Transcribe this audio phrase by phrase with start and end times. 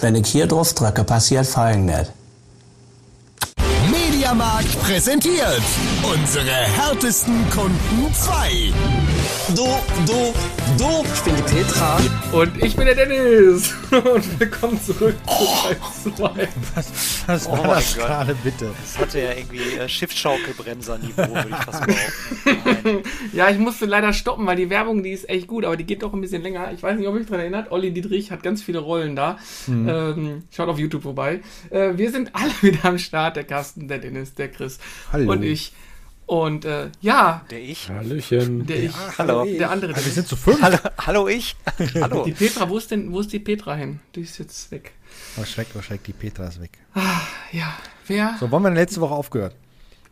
[0.00, 2.08] Wenn ich hier drauf drücke, passiert folgendes.
[3.90, 5.62] Mediamarkt präsentiert
[6.02, 8.72] unsere härtesten Kunden 2.
[9.54, 9.66] Du,
[10.06, 10.34] du,
[10.78, 11.04] du.
[11.14, 11.98] Ich bin die Petra.
[12.32, 13.74] Und ich bin der Dennis.
[13.90, 15.16] Und willkommen zurück
[16.02, 16.48] zu Teil 2.
[16.76, 18.06] Was, was Oh war das Gott.
[18.06, 18.70] gerade, bitte?
[18.80, 23.02] Das hatte ja irgendwie äh, Schiffschaukelbremser-Niveau, würde ich fast behaupten.
[23.32, 26.02] Ja, ich musste leider stoppen, weil die Werbung, die ist echt gut, aber die geht
[26.04, 26.70] doch ein bisschen länger.
[26.72, 27.72] Ich weiß nicht, ob ihr euch daran erinnert.
[27.72, 29.36] Olli Dietrich hat ganz viele Rollen da.
[29.68, 31.40] Ähm, schaut auf YouTube vorbei.
[31.70, 33.36] Äh, wir sind alle wieder am Start.
[33.36, 34.78] Der Carsten, der Dennis, der Chris
[35.12, 35.32] Hallo.
[35.32, 35.72] und ich.
[36.30, 37.88] Und äh, ja, Der ich?
[37.88, 38.64] Hallöchen.
[38.64, 39.44] der ich, hallo.
[39.44, 39.94] der andere.
[39.94, 40.62] Ah, wir sind zu fünf.
[40.62, 41.56] Hallo, hallo ich?
[42.00, 42.22] Hallo.
[42.24, 43.98] Die Petra, wo ist denn, wo ist die Petra hin?
[44.14, 44.92] Die ist jetzt weg.
[45.40, 46.78] Oh, schreck, oh, schreck, die Petra ist weg.
[47.50, 48.36] Ja, wer?
[48.38, 49.56] So, wann haben wir denn letzte Woche aufgehört?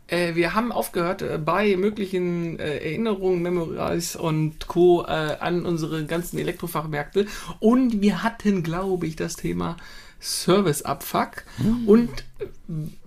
[0.07, 5.05] Äh, wir haben aufgehört äh, bei möglichen äh, Erinnerungen, Memories und Co.
[5.05, 7.27] Äh, an unsere ganzen Elektrofachmärkte.
[7.61, 9.77] Und wir hatten, glaube ich, das Thema
[10.21, 11.43] Service-Abfuck.
[11.85, 12.09] Und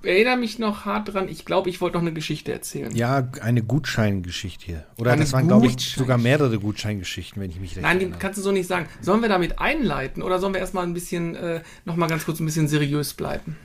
[0.03, 2.95] äh, erinnere mich noch hart dran, ich glaube, ich wollte noch eine Geschichte erzählen.
[2.95, 4.87] Ja, eine Gutscheingeschichte hier.
[4.99, 8.05] Oder Eine das waren, glaube ich, sogar mehrere Gutscheingeschichten, wenn ich mich recht Nein, die
[8.05, 8.21] erinnere.
[8.21, 8.87] kannst du so nicht sagen.
[9.01, 12.47] Sollen wir damit einleiten oder sollen wir erstmal ein bisschen, äh, nochmal ganz kurz ein
[12.47, 13.57] bisschen seriös bleiben?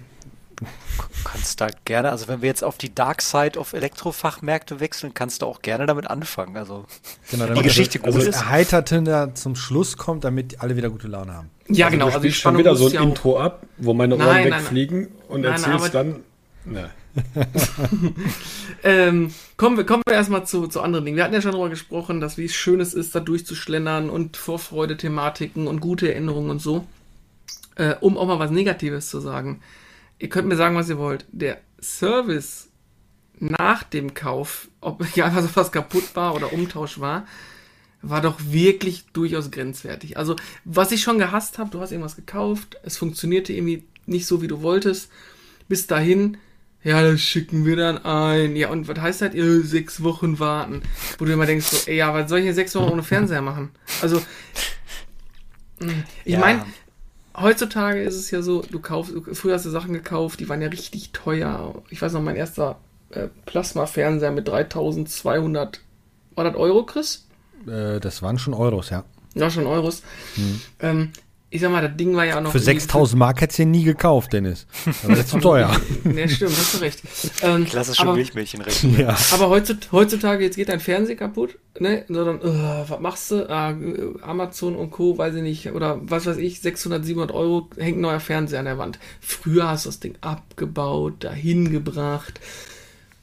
[1.24, 5.42] Kannst da gerne, also wenn wir jetzt auf die Dark Side of Elektrofachmärkte wechseln, kannst
[5.42, 6.58] du auch gerne damit anfangen.
[6.58, 6.86] Also
[7.32, 8.42] Genau, die Geschichte das, gut das ist.
[8.42, 11.50] Erheiterte da zum Schluss kommt, damit alle wieder gute Laune haben.
[11.68, 12.06] Ja, genau.
[12.06, 14.62] Du Also spielst schon wieder so ein ja Intro ab, wo meine Ohren Nein, nein,
[14.62, 16.24] wegfliegen und Nein, erzählst dann.
[16.66, 16.90] Na.
[18.84, 21.18] Ähm, kommen wir, kommen wir erstmal zu, zu anderen Dingen.
[21.18, 24.38] Wir hatten ja schon darüber gesprochen, dass wie es schön es ist, da durchzuschlendern und
[24.38, 26.86] Vorfreude-Thematiken und gute Erinnerungen und so.
[27.76, 29.62] Äh, um auch mal was Negatives zu sagen.
[30.20, 31.26] Ihr könnt mir sagen, was ihr wollt.
[31.32, 32.70] Der Service
[33.40, 37.26] nach dem Kauf, ob ja einfach was kaputt war oder Umtausch war,
[38.02, 40.18] war doch wirklich durchaus grenzwertig.
[40.18, 44.42] Also, was ich schon gehasst habe, du hast irgendwas gekauft, es funktionierte irgendwie nicht so,
[44.42, 45.10] wie du wolltest.
[45.68, 46.38] Bis dahin,
[46.84, 48.56] ja, das schicken wir dann ein.
[48.56, 49.34] Ja, und was heißt das?
[49.34, 50.84] Ja, sechs Wochen warten.
[51.18, 53.42] Wo du immer denkst, so, ey, ja, was soll ich hier sechs Wochen ohne Fernseher
[53.42, 53.72] machen?
[54.02, 54.22] Also,
[56.26, 56.40] ich Ja.
[56.40, 56.66] meine,
[57.38, 60.68] heutzutage ist es ja so, du kaufst, früher hast du Sachen gekauft, die waren ja
[60.68, 61.76] richtig teuer.
[61.90, 62.78] Ich weiß noch, mein erster
[63.12, 65.80] äh, Plasma-Fernseher mit 3200,
[66.36, 67.28] war das Euro, Chris?
[67.68, 69.04] Äh, das waren schon Euros, ja.
[69.34, 70.02] Ja, schon Euros.
[70.80, 71.12] Ähm,
[71.50, 72.52] ich sag mal, das Ding war ja auch noch.
[72.52, 74.68] Für irgendwie 6000 Mark hättest du ihn nie gekauft, Dennis.
[75.08, 75.72] Das ist zu teuer.
[76.04, 77.02] Ne, stimmt, hast du recht.
[77.42, 79.00] Ähm, Klassische aber, Milchmädchenrechnung.
[79.00, 79.16] ja.
[79.32, 82.04] aber heutzutage, jetzt geht dein Fernseher kaputt, ne?
[82.10, 83.50] Sondern, äh, was machst du?
[83.50, 87.70] Ah, äh, Amazon und Co., weiß ich nicht, oder was weiß ich, 600, 700 Euro,
[87.78, 89.00] hängt ein neuer Fernseher an der Wand.
[89.22, 92.42] Früher hast du das Ding abgebaut, dahin gebracht.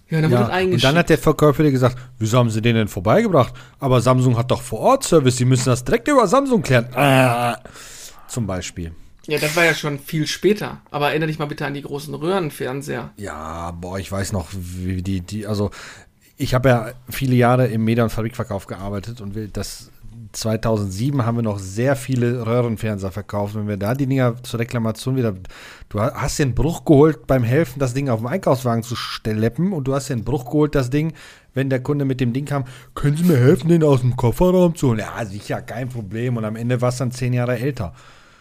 [0.08, 2.88] Ja, dann Ja, und dann hat der Verkäufer dir gesagt, wieso haben sie den denn
[2.88, 3.52] vorbeigebracht?
[3.78, 6.86] Aber Samsung hat doch vor Ort Service, sie müssen das direkt über Samsung klären.
[6.94, 7.54] Äh,
[8.28, 8.92] zum Beispiel.
[9.26, 10.80] ja, das war ja schon viel später.
[10.90, 13.12] Aber erinnere dich mal bitte an die großen Röhrenfernseher.
[13.16, 15.70] Ja, boah, ich weiß noch, wie die, die, also
[16.36, 19.90] ich habe ja viele Jahre im Media- und Fabrikverkauf gearbeitet und wir- das
[20.36, 23.54] 2007 haben wir noch sehr viele Röhrenfernseher verkauft.
[23.54, 25.34] Wenn wir da die Dinger zur Reklamation wieder,
[25.88, 29.72] du ha- hast einen Bruch geholt beim Helfen, das Ding auf dem Einkaufswagen zu schleppen
[29.72, 31.12] und du hast einen Bruch geholt, das Ding,
[31.54, 34.74] wenn der Kunde mit dem Ding kam, können Sie mir helfen, den aus dem Kofferraum
[34.74, 34.98] zu holen?
[34.98, 36.36] Ja, sicher, kein Problem.
[36.36, 37.94] Und am Ende war es dann zehn Jahre älter.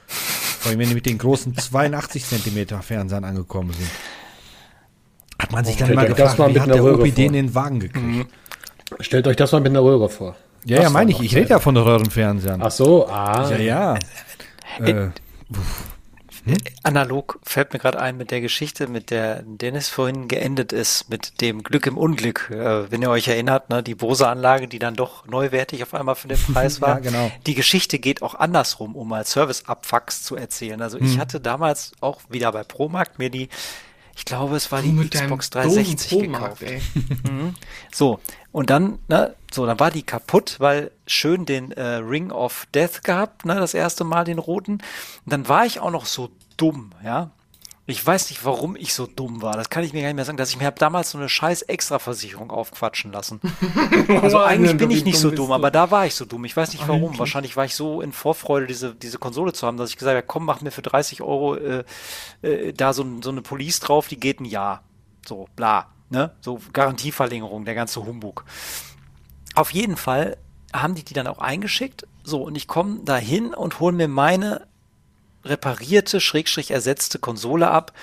[0.08, 3.90] Vor allem, wenn die mit den großen 82 Zentimeter Fernsehern angekommen sind.
[5.40, 7.26] Hat man sich dann das gefragt, mal wie hat der Röhre OPD vor.
[7.26, 8.28] in den Wagen gekriegt?
[9.00, 10.36] Stellt euch das mal mit einer Röhre vor.
[10.66, 11.20] Ja, ja, meine ich.
[11.22, 12.62] Ich rede ja von Röhrenfernsehern.
[12.62, 13.50] Ach so, ah.
[13.52, 14.00] ja, ja.
[14.80, 15.10] Äh,
[16.84, 21.40] Analog fällt mir gerade ein mit der Geschichte, mit der Dennis vorhin geendet ist, mit
[21.40, 22.50] dem Glück im Unglück.
[22.52, 26.28] Äh, wenn ihr euch erinnert, ne, die Bose-Anlage, die dann doch neuwertig auf einmal für
[26.28, 26.96] den Preis war.
[26.96, 27.32] Ja, genau.
[27.46, 30.82] Die Geschichte geht auch andersrum, um mal Service-Abfucks zu erzählen.
[30.82, 31.06] Also Hm.
[31.06, 33.48] ich hatte damals auch wieder bei Promarkt mir die,
[34.16, 36.62] ich glaube, es war die Xbox doofen 360 Pro-Markt, gekauft.
[36.64, 36.82] ey.
[37.94, 38.20] So,
[38.54, 43.04] und dann, ne, so, dann war die kaputt, weil schön den äh, Ring of Death
[43.04, 44.74] gehabt, ne, das erste Mal den roten.
[44.74, 44.82] Und
[45.26, 47.32] dann war ich auch noch so dumm, ja.
[47.86, 49.58] Ich weiß nicht, warum ich so dumm war.
[49.58, 51.28] Das kann ich mir gar nicht mehr sagen, dass ich mir hab damals so eine
[51.28, 53.42] scheiß Extraversicherung aufquatschen lassen.
[54.22, 56.46] Also eigentlich bin ich nicht so dumm, aber da war ich so dumm.
[56.46, 57.18] Ich weiß nicht warum.
[57.18, 60.26] Wahrscheinlich war ich so in Vorfreude, diese, diese Konsole zu haben, dass ich gesagt habe,
[60.26, 61.84] komm, mach mir für 30 Euro äh,
[62.42, 64.84] äh, da so, so eine Police drauf, die geht ein Jahr.
[65.26, 65.93] So, bla.
[66.14, 66.32] Ne?
[66.42, 68.46] So Garantieverlängerung, der ganze Humbug.
[69.56, 70.38] Auf jeden Fall
[70.72, 72.06] haben die die dann auch eingeschickt.
[72.24, 74.68] So, und ich komme da hin und hole mir meine
[75.44, 77.94] reparierte, schrägstrich ersetzte Konsole ab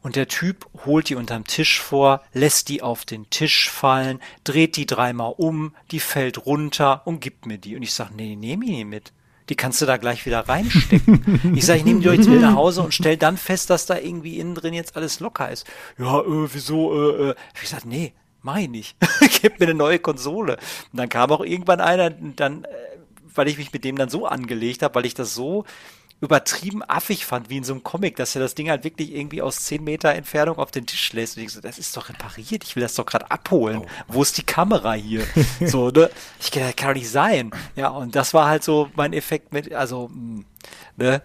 [0.00, 4.76] und der Typ holt die unterm Tisch vor, lässt die auf den Tisch fallen, dreht
[4.76, 7.76] die dreimal um, die fällt runter und gibt mir die.
[7.76, 9.12] Und ich sage, nee, nehme ich nicht mit.
[9.48, 11.52] Die kannst du da gleich wieder reinstecken.
[11.54, 13.86] ich sage, ich nehme die doch jetzt mit nach Hause und stell dann fest, dass
[13.86, 15.66] da irgendwie innen drin jetzt alles locker ist.
[15.98, 17.34] Ja, äh, wieso, äh, äh.
[17.62, 18.12] Ich sag, nee,
[18.42, 18.96] mach ich.
[19.42, 20.56] Gib mir eine neue Konsole.
[20.92, 22.68] Und dann kam auch irgendwann einer, dann, äh,
[23.34, 25.64] weil ich mich mit dem dann so angelegt habe, weil ich das so
[26.20, 29.40] übertrieben affig fand, wie in so einem Comic, dass er das Ding halt wirklich irgendwie
[29.40, 31.36] aus 10 Meter Entfernung auf den Tisch lässt.
[31.36, 33.86] Und ich so, das ist doch repariert, ich will das doch gerade abholen.
[34.08, 35.24] Wo ist die Kamera hier?
[35.60, 36.10] so, ne?
[36.40, 37.52] Ich das kann doch nicht sein.
[37.76, 40.44] Ja, und das war halt so mein Effekt mit, also, mh,
[40.96, 41.22] ne?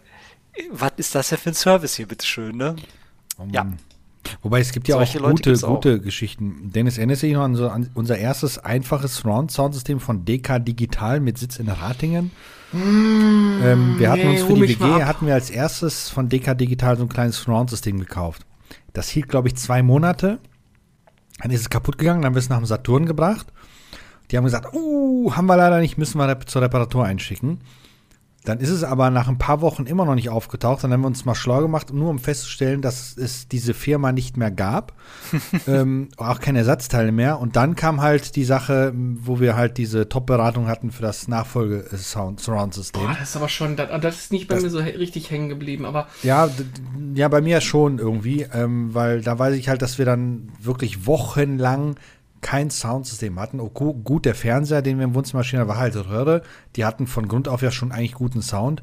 [0.69, 2.75] Was ist das denn für ein Service hier, bitteschön, ne?
[3.51, 3.65] Ja.
[4.41, 5.75] Wobei es gibt ja Solche auch Leute gute, gibt's auch.
[5.75, 6.71] gute Geschichten.
[6.73, 11.19] Dennis, erinnerst du dich noch an, so, an unser erstes einfaches Surround-Soundsystem von DK Digital
[11.19, 12.31] mit Sitz in Ratingen?
[12.73, 16.97] ähm, wir hatten nee, uns für die WG, hatten wir als erstes von DK Digital
[16.97, 18.45] so ein kleines Surround-System gekauft.
[18.93, 20.39] Das hielt, glaube ich, zwei Monate.
[21.41, 23.47] Dann ist es kaputt gegangen, dann haben wir es nach dem Saturn gebracht.
[24.31, 27.59] Die haben gesagt, uh, haben wir leider nicht, müssen wir zur Reparatur einschicken.
[28.45, 30.83] Dann ist es aber nach ein paar Wochen immer noch nicht aufgetaucht.
[30.83, 34.35] Dann haben wir uns mal schlau gemacht, nur um festzustellen, dass es diese Firma nicht
[34.35, 34.93] mehr gab.
[35.67, 37.39] ähm, auch keine Ersatzteile mehr.
[37.39, 43.01] Und dann kam halt die Sache, wo wir halt diese Top-Beratung hatten für das Nachfolge-Surround-System.
[43.07, 46.07] Das ist aber schon, das, das ist nicht bei mir so richtig hängen geblieben, aber
[46.21, 46.49] Ja,
[47.15, 51.05] ja, bei mir schon irgendwie, ähm, weil da weiß ich halt, dass wir dann wirklich
[51.05, 51.95] wochenlang
[52.43, 53.59] kein Soundsystem hatten.
[53.59, 56.43] Oh, gu gut, der Fernseher, den wir im Wohnzimmer stehen, war halt Röhre.
[56.75, 58.81] Die hatten von Grund auf ja schon eigentlich guten Sound,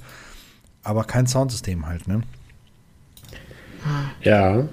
[0.83, 2.23] aber kein Soundsystem halt, ne?
[4.23, 4.69] Ja.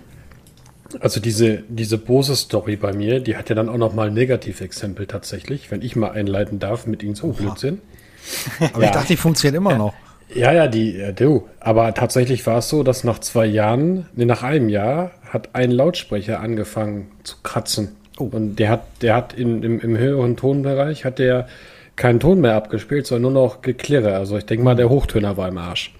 [1.01, 5.05] Also diese, diese Bose-Story bei mir, die hat ja dann auch noch mal ein Negativexempel
[5.05, 7.81] tatsächlich, wenn ich mal einleiten darf mit Ihnen zum Blödsinn.
[8.73, 9.93] Aber ich dachte, die funktioniert immer noch.
[10.33, 11.47] Ja, ja, die, äh, du.
[11.59, 15.71] Aber tatsächlich war es so, dass nach zwei Jahren, nee, nach einem Jahr, hat ein
[15.71, 17.95] Lautsprecher angefangen zu kratzen.
[18.17, 21.47] Und der hat, der hat in, im, im höheren Tonbereich hat der
[21.95, 24.15] keinen Ton mehr abgespielt, sondern nur noch Geklirre.
[24.15, 25.93] Also ich denke mal, der Hochtöner war im Arsch.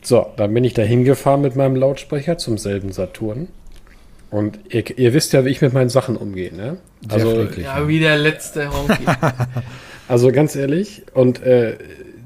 [0.00, 3.48] So, dann bin ich da hingefahren mit meinem Lautsprecher zum selben Saturn.
[4.30, 6.78] Und ihr, ihr wisst ja, wie ich mit meinen Sachen umgehe, ne?
[7.08, 9.04] Also, ja, wie der letzte Honky.
[10.08, 11.76] also ganz ehrlich, und äh,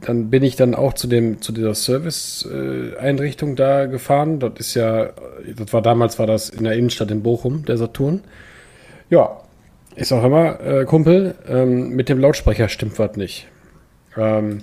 [0.03, 4.39] dann bin ich dann auch zu dem zu dieser Service-Einrichtung da gefahren.
[4.39, 5.11] Das ist ja,
[5.57, 8.23] das war damals war das in der Innenstadt in Bochum, der Saturn.
[9.11, 9.41] Ja,
[9.95, 13.49] ist auch immer, äh, Kumpel, ähm, mit dem Lautsprecher stimmt was nicht.
[14.17, 14.63] Ähm,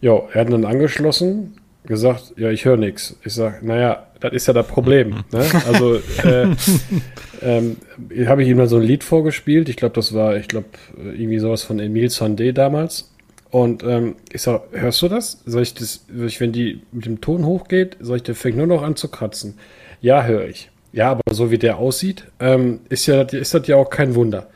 [0.00, 3.16] jo, er hat dann angeschlossen, gesagt, ja, ich höre nichts.
[3.24, 5.24] Ich sag, naja, das ist ja das Problem.
[5.32, 5.46] ne?
[5.66, 6.46] Also äh,
[7.42, 7.76] ähm,
[8.26, 9.68] habe ich ihm dann so ein Lied vorgespielt.
[9.68, 13.10] Ich glaube, das war, ich glaube, irgendwie sowas von Emile Sandé damals.
[13.50, 15.42] Und ähm, ich sag, hörst du das?
[15.44, 18.56] Soll ich das, soll ich, wenn die mit dem Ton hochgeht, soll ich, der fängt
[18.56, 19.58] nur noch an zu kratzen.
[20.00, 20.70] Ja, höre ich.
[20.92, 24.48] Ja, aber so wie der aussieht, ähm, ist ja, ist das ja auch kein Wunder.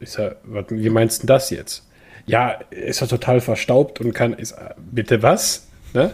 [0.00, 1.86] Ich sag, was, wie meinst du denn das jetzt?
[2.26, 4.54] Ja, ist er total verstaubt und kann, ist,
[4.92, 5.66] bitte was?
[5.94, 6.12] Ne?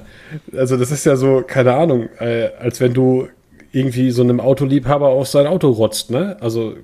[0.56, 3.28] Also das ist ja so, keine Ahnung, äh, als wenn du
[3.72, 6.36] irgendwie so einem Autoliebhaber auf sein Auto rotzt, ne?
[6.40, 6.76] Also,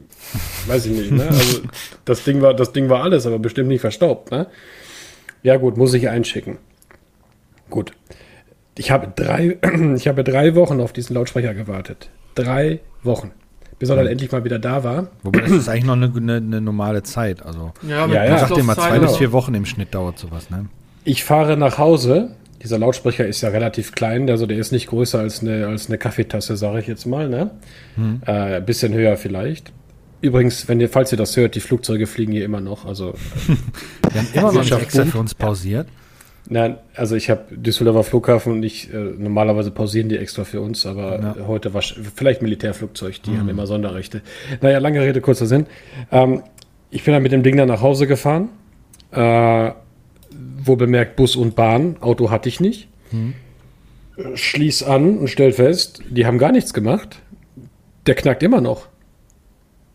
[0.67, 1.29] weiß ich nicht, ne?
[1.29, 1.61] Also
[2.05, 4.49] das Ding war, das Ding war alles, aber bestimmt nicht verstaubt, ne?
[5.45, 6.59] Ja gut, muss ich einschicken.
[7.71, 7.93] Gut.
[8.77, 9.59] Ich habe drei,
[9.95, 12.11] ich habe drei Wochen auf diesen Lautsprecher gewartet.
[12.35, 13.33] Drei Wochen.
[13.79, 15.09] Bis er dann endlich mal wieder da war.
[15.23, 17.45] Wobei das ist eigentlich noch eine, eine, eine normale Zeit.
[17.45, 18.35] Also, Ja, Ja, ja.
[18.35, 20.67] ich sag dir mal, zwei bis vier Wochen im Schnitt dauert sowas, ne?
[21.05, 22.33] Ich fahre nach Hause.
[22.63, 25.97] Dieser Lautsprecher ist ja relativ klein, also der ist nicht größer als eine, als eine
[25.97, 27.27] Kaffeetasse, sage ich jetzt mal.
[27.27, 27.51] Ne?
[28.27, 29.73] Äh, bisschen höher vielleicht.
[30.21, 32.85] Übrigens, wenn ihr, falls ihr das hört, die Flugzeuge fliegen hier immer noch.
[32.85, 33.15] Also,
[34.13, 35.89] Wir haben immer noch nicht extra für uns pausiert.
[36.51, 40.85] Nein, also ich habe Düsseldorfer Flughafen und ich, äh, normalerweise pausieren die extra für uns,
[40.85, 41.47] aber Ja.
[41.47, 44.21] heute war vielleicht Militärflugzeug, die haben immer Sonderrechte.
[44.61, 45.67] Naja, lange Rede, kurzer Sinn.
[46.13, 46.43] Ähm,
[46.91, 48.51] ich bin dann mit dem Ding dann nach Hause gefahren.
[49.13, 49.71] Äh,
[50.63, 52.89] wo bemerkt Bus und Bahn, Auto hatte ich nicht.
[54.17, 57.19] Äh, Schließ an und stell fest, die haben gar nichts gemacht.
[58.07, 58.87] Der knackt immer noch.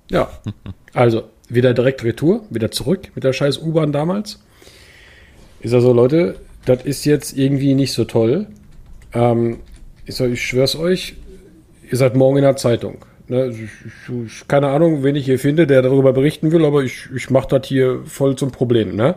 [0.10, 0.30] Ja,
[0.94, 4.42] also wieder direkt Retour, wieder zurück mit der scheiß U-Bahn damals.
[5.62, 6.36] Ist also, Leute,
[6.66, 8.48] das ist jetzt irgendwie nicht so toll.
[9.14, 9.60] Ähm,
[10.06, 11.16] ich, sag, ich schwör's euch,
[11.90, 13.06] ihr seid morgen in der Zeitung.
[13.28, 13.70] Ne, ich,
[14.26, 17.48] ich, keine Ahnung, wen ich hier finde, der darüber berichten will, aber ich, ich mache
[17.48, 18.96] das hier voll zum Problem.
[18.96, 19.16] Ne?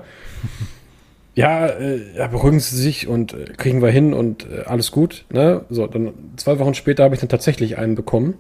[1.35, 5.27] ja, äh, ja, beruhigen Sie sich und äh, kriegen wir hin und äh, alles gut.
[5.31, 5.65] Ne?
[5.69, 8.35] So, dann zwei Wochen später habe ich dann tatsächlich einen bekommen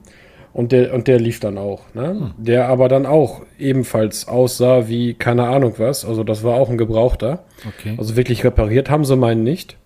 [0.53, 1.83] und der und der lief dann auch.
[1.95, 2.35] Ne?
[2.39, 6.05] Der aber dann auch ebenfalls aussah wie keine Ahnung was.
[6.05, 7.45] Also das war auch ein Gebrauchter.
[7.67, 7.95] Okay.
[7.99, 9.77] Also wirklich repariert haben sie meinen nicht.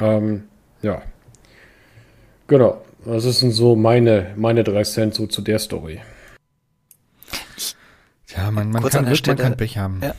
[0.00, 0.44] Ähm,
[0.82, 1.02] ja.
[2.46, 2.82] Genau.
[3.04, 6.00] Das sind so meine, meine drei Cent so zu der Story.
[8.36, 10.00] Ja, man, man, Kurz kann, Glück, man kann Pech haben.
[10.02, 10.14] Ja.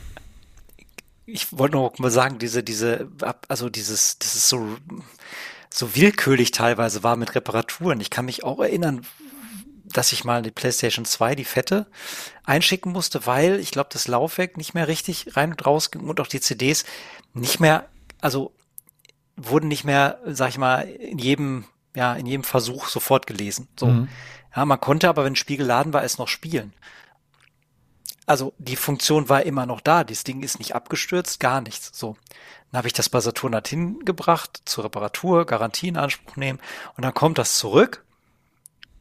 [1.26, 3.10] ich wollte noch mal sagen, diese, diese,
[3.48, 4.66] also dieses, das ist so,
[5.70, 8.00] so willkürlich teilweise war mit Reparaturen.
[8.00, 9.06] Ich kann mich auch erinnern,
[9.94, 11.88] dass ich mal die PlayStation 2, die fette,
[12.44, 16.20] einschicken musste, weil ich glaube, das Laufwerk nicht mehr richtig rein und raus ging und
[16.20, 16.86] auch die CDs
[17.34, 17.88] nicht mehr,
[18.22, 18.54] also
[19.36, 21.66] wurden nicht mehr, sag ich mal, in jedem,
[21.96, 23.68] ja, in jedem Versuch sofort gelesen.
[23.80, 23.88] So.
[23.88, 24.10] Mhm.
[24.56, 26.74] Ja, man konnte aber, wenn ein Spiel geladen war, es noch spielen.
[28.26, 30.04] Also die Funktion war immer noch da.
[30.04, 31.92] Das Ding ist nicht abgestürzt, gar nichts.
[31.94, 32.18] So.
[32.72, 36.60] Dann habe ich das bei Saturnat hingebracht zur Reparatur, Garantie in Anspruch nehmen
[36.98, 38.04] und dann kommt das zurück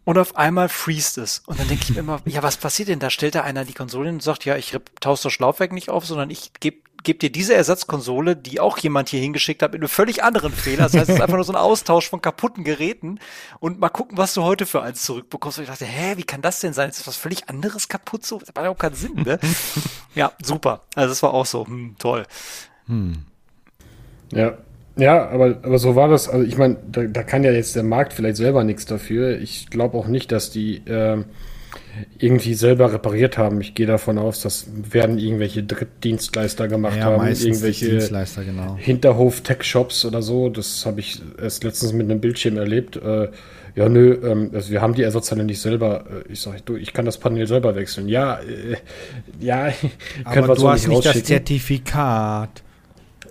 [0.07, 1.43] und auf einmal freest es.
[1.47, 3.01] Und dann denke ich mir immer, ja, was passiert denn?
[3.01, 5.91] Da stellt da einer die Konsole hin und sagt, ja, ich tausche das Laufwerk nicht
[5.91, 9.81] auf, sondern ich gebe geb dir diese Ersatzkonsole, die auch jemand hier hingeschickt hat, mit
[9.81, 10.85] einem völlig anderen Fehler.
[10.85, 13.21] Das heißt, es ist einfach nur so ein Austausch von kaputten Geräten
[13.61, 15.59] und mal gucken, was du heute für eins zurückbekommst.
[15.59, 16.89] Und ich dachte, hä, wie kann das denn sein?
[16.89, 18.25] Ist was völlig anderes kaputt?
[18.25, 19.39] So, das macht ja auch keinen Sinn, ne?
[20.15, 20.83] ja, super.
[20.95, 22.27] Also das war auch so, hm, toll.
[22.87, 23.25] Hm.
[24.33, 24.59] Ja,
[24.97, 26.29] ja, aber, aber so war das.
[26.29, 29.39] Also ich meine, da, da kann ja jetzt der Markt vielleicht selber nichts dafür.
[29.39, 31.23] Ich glaube auch nicht, dass die äh,
[32.19, 33.61] irgendwie selber repariert haben.
[33.61, 38.77] Ich gehe davon aus, das werden irgendwelche Drittdienstleister gemacht ja, haben, irgendwelche Dienstleister, genau.
[38.79, 40.49] Hinterhof-Tech-Shops oder so.
[40.49, 42.97] Das habe ich erst letztens mit einem Bildschirm erlebt.
[42.97, 43.29] Äh,
[43.75, 46.07] ja, nö, ähm, also wir haben die Ersatzteile nicht selber.
[46.27, 48.09] Äh, ich sage, du, ich kann das Panel selber wechseln.
[48.09, 48.77] Ja, äh,
[49.41, 49.73] ja,
[50.25, 52.63] aber du hast nicht das Zertifikat.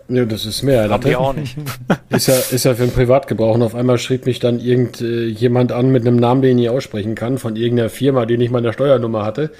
[0.08, 0.88] Ja, das ist mehr.
[0.90, 1.58] Haben die auch nicht.
[2.10, 3.56] Ist ja, ist ja für den Privatgebrauch.
[3.56, 7.16] Und auf einmal schrieb mich dann irgendjemand an mit einem Namen, den ich nicht aussprechen
[7.16, 9.52] kann, von irgendeiner Firma, die nicht mal eine Steuernummer hatte.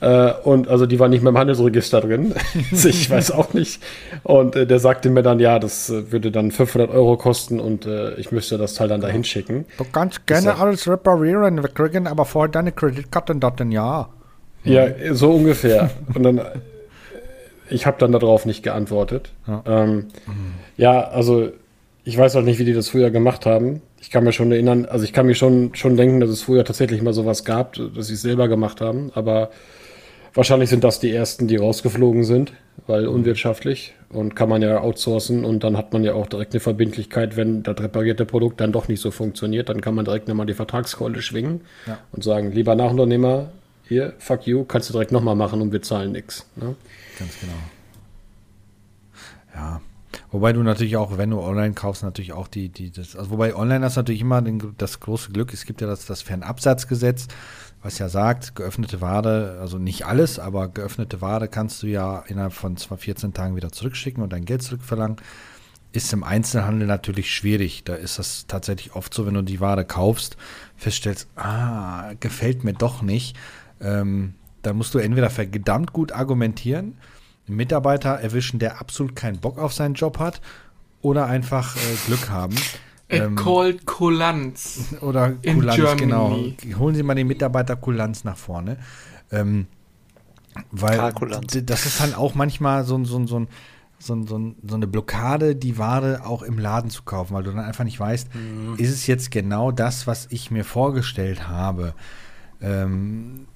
[0.00, 2.34] äh, und also die war nicht mehr im Handelsregister drin.
[2.72, 3.82] ich weiß auch nicht.
[4.22, 7.84] Und äh, der sagte mir dann, ja, das äh, würde dann 500 Euro kosten und
[7.84, 9.66] äh, ich müsste das Teil dann dahin schicken.
[9.76, 10.62] Du kannst gerne so.
[10.62, 14.08] alles reparieren, wir kriegen aber vorher deine Kreditkartendaten, ja.
[14.64, 15.90] Ja, so ungefähr.
[16.14, 16.40] Und dann
[17.70, 19.30] ich habe dann darauf nicht geantwortet.
[19.46, 19.62] Ja.
[19.66, 20.54] Ähm, mhm.
[20.76, 21.50] ja, also
[22.04, 23.82] ich weiß auch nicht, wie die das früher gemacht haben.
[24.00, 26.64] Ich kann mir schon erinnern, also ich kann mir schon, schon denken, dass es früher
[26.64, 29.50] tatsächlich mal sowas gab, dass sie es selber gemacht haben, aber
[30.32, 32.52] wahrscheinlich sind das die ersten, die rausgeflogen sind,
[32.86, 33.14] weil mhm.
[33.14, 37.36] unwirtschaftlich und kann man ja outsourcen und dann hat man ja auch direkt eine Verbindlichkeit,
[37.36, 40.54] wenn das reparierte Produkt dann doch nicht so funktioniert, dann kann man direkt nochmal die
[40.54, 41.98] Vertragskeule schwingen ja.
[42.12, 43.50] und sagen, lieber Nachunternehmer,
[43.86, 46.46] hier, fuck you, kannst du direkt nochmal machen und wir zahlen nichts.
[46.56, 46.74] Ne?
[47.18, 47.52] Ganz genau.
[49.54, 49.80] Ja.
[50.30, 53.54] Wobei du natürlich auch, wenn du online kaufst, natürlich auch die, die, das, also wobei
[53.54, 57.28] online hast natürlich immer den, das große Glück, es gibt ja das, das Fernabsatzgesetz,
[57.82, 62.52] was ja sagt, geöffnete Ware, also nicht alles, aber geöffnete Ware kannst du ja innerhalb
[62.52, 65.16] von 14 Tagen wieder zurückschicken und dein Geld zurückverlangen.
[65.92, 67.82] Ist im Einzelhandel natürlich schwierig.
[67.84, 70.36] Da ist das tatsächlich oft so, wenn du die Ware kaufst,
[70.76, 73.36] feststellst, ah, gefällt mir doch nicht.
[73.80, 74.34] Ähm,
[74.68, 76.98] da musst du entweder verdammt gut argumentieren,
[77.46, 80.42] einen Mitarbeiter erwischen, der absolut keinen Bock auf seinen Job hat,
[81.00, 82.54] oder einfach äh, Glück haben.
[83.08, 84.94] It ähm, called Kulanz.
[85.00, 86.36] Oder Kulanz, genau.
[86.78, 88.76] Holen Sie mal den Mitarbeiter Kulanz nach vorne.
[89.32, 89.66] Ähm,
[90.70, 90.98] weil
[91.62, 93.46] das ist dann auch manchmal so, so, so,
[93.98, 97.64] so, so, so eine Blockade, die Ware auch im Laden zu kaufen, weil du dann
[97.64, 98.74] einfach nicht weißt, mhm.
[98.76, 101.94] ist es jetzt genau das, was ich mir vorgestellt habe.
[102.60, 103.46] Ähm,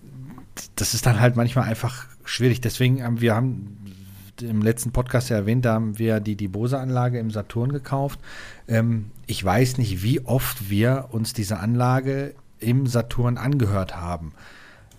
[0.77, 2.61] das ist dann halt manchmal einfach schwierig.
[2.61, 3.79] Deswegen haben wir haben
[4.41, 8.19] im letzten Podcast ja erwähnt, da haben wir die, die Bose-Anlage im Saturn gekauft.
[8.67, 14.33] Ähm, ich weiß nicht, wie oft wir uns diese Anlage im Saturn angehört haben.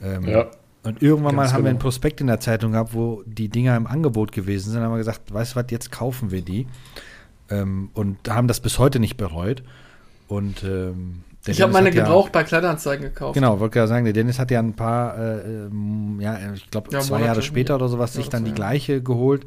[0.01, 0.51] Ähm, ja.
[0.83, 1.65] Und irgendwann mal haben genau.
[1.65, 4.79] wir einen Prospekt in der Zeitung gehabt, wo die Dinger im Angebot gewesen sind.
[4.79, 6.67] Da haben wir gesagt, weißt du was, jetzt kaufen wir die.
[7.49, 9.63] Ähm, und haben das bis heute nicht bereut.
[10.27, 13.33] Und ähm, ich habe meine gebraucht ja, bei Kleinanzeigen gekauft.
[13.33, 15.69] Genau, wollte gerade sagen, der Dennis hat ja ein paar, äh,
[16.19, 19.45] ja, ich glaube ja, zwei Monate, Jahre später oder sowas, sich dann die gleiche geholt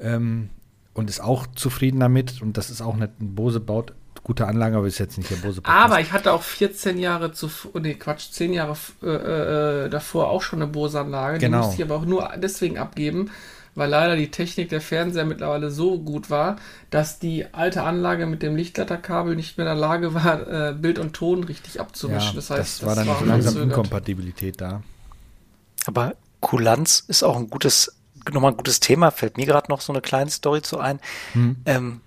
[0.00, 0.50] ähm,
[0.94, 2.42] und ist auch zufrieden damit.
[2.42, 5.60] Und das ist auch eine Bose baut gute Anlage, aber ist jetzt nicht der Bose.
[5.60, 5.84] Podcast.
[5.84, 10.42] Aber ich hatte auch 14 Jahre zuvor, nee, Quatsch, 10 Jahre äh, äh, davor auch
[10.42, 11.38] schon eine Bose-Anlage.
[11.38, 11.56] Genau.
[11.58, 13.30] Die musste ich aber auch nur deswegen abgeben,
[13.80, 16.56] weil leider die Technik der Fernseher mittlerweile so gut war,
[16.90, 20.98] dass die alte Anlage mit dem Lichtleiterkabel nicht mehr in der Lage war, äh, Bild
[20.98, 22.28] und Ton richtig abzumischen.
[22.28, 24.82] Ja, das heißt, das war dann war so langsam Inkompatibilität da.
[25.86, 27.96] Aber Kulanz ist auch ein gutes,
[28.30, 29.12] nochmal ein gutes Thema.
[29.12, 31.00] Fällt mir gerade noch so eine kleine Story zu ein.
[31.32, 31.56] Hm.
[31.64, 32.00] Ähm,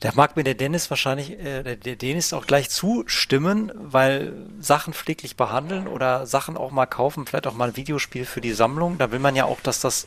[0.00, 5.36] da mag mir der Dennis wahrscheinlich, äh, der Dennis auch gleich zustimmen, weil Sachen pfleglich
[5.36, 8.98] behandeln oder Sachen auch mal kaufen, vielleicht auch mal ein Videospiel für die Sammlung.
[8.98, 10.06] Da will man ja auch, dass das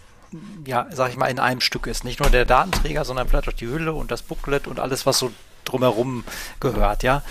[0.65, 2.03] ja, sag ich mal, in einem Stück ist.
[2.03, 5.19] Nicht nur der Datenträger, sondern vielleicht auch die Hülle und das Booklet und alles, was
[5.19, 5.31] so
[5.65, 6.24] drumherum
[6.60, 7.24] gehört, ja.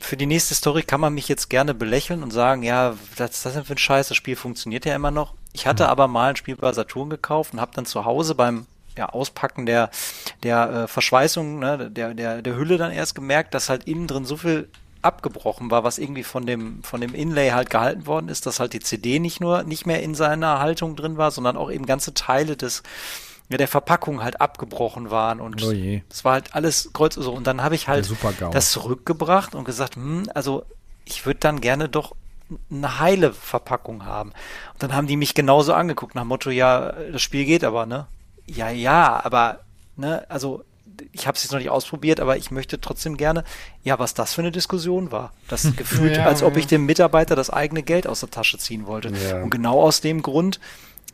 [0.00, 3.46] für die nächste Story kann man mich jetzt gerne belächeln und sagen, ja, was ist
[3.46, 4.08] das denn für ein Scheiß?
[4.08, 5.34] Das Spiel funktioniert ja immer noch.
[5.52, 8.66] Ich hatte aber mal ein Spiel bei Saturn gekauft und habe dann zu Hause beim
[8.96, 9.90] ja, Auspacken der,
[10.42, 14.24] der äh, Verschweißung, ne, der, der, der Hülle dann erst gemerkt, dass halt innen drin
[14.24, 14.68] so viel
[15.06, 18.72] abgebrochen war, was irgendwie von dem, von dem Inlay halt gehalten worden ist, dass halt
[18.72, 22.12] die CD nicht nur nicht mehr in seiner Haltung drin war, sondern auch eben ganze
[22.12, 22.82] Teile des,
[23.48, 25.72] ja, der Verpackung halt abgebrochen waren und Oh
[26.10, 27.32] es war halt alles kreuz so.
[27.32, 28.10] Und dann habe ich halt
[28.52, 30.64] das zurückgebracht und gesagt, hm, also
[31.04, 32.14] ich würde dann gerne doch
[32.70, 34.30] eine heile Verpackung haben.
[34.72, 37.86] Und dann haben die mich genauso angeguckt nach dem Motto, ja, das Spiel geht aber,
[37.86, 38.06] ne?
[38.46, 39.60] Ja, ja, aber,
[39.96, 40.64] ne, also
[41.12, 43.44] ich habe es jetzt noch nicht ausprobiert, aber ich möchte trotzdem gerne,
[43.82, 45.32] ja, was das für eine Diskussion war.
[45.48, 48.86] Das gefühlt, Ja, als ob ich dem Mitarbeiter das eigene Geld aus der Tasche ziehen
[48.86, 49.12] wollte.
[49.28, 49.42] Ja.
[49.42, 50.60] Und genau aus dem Grund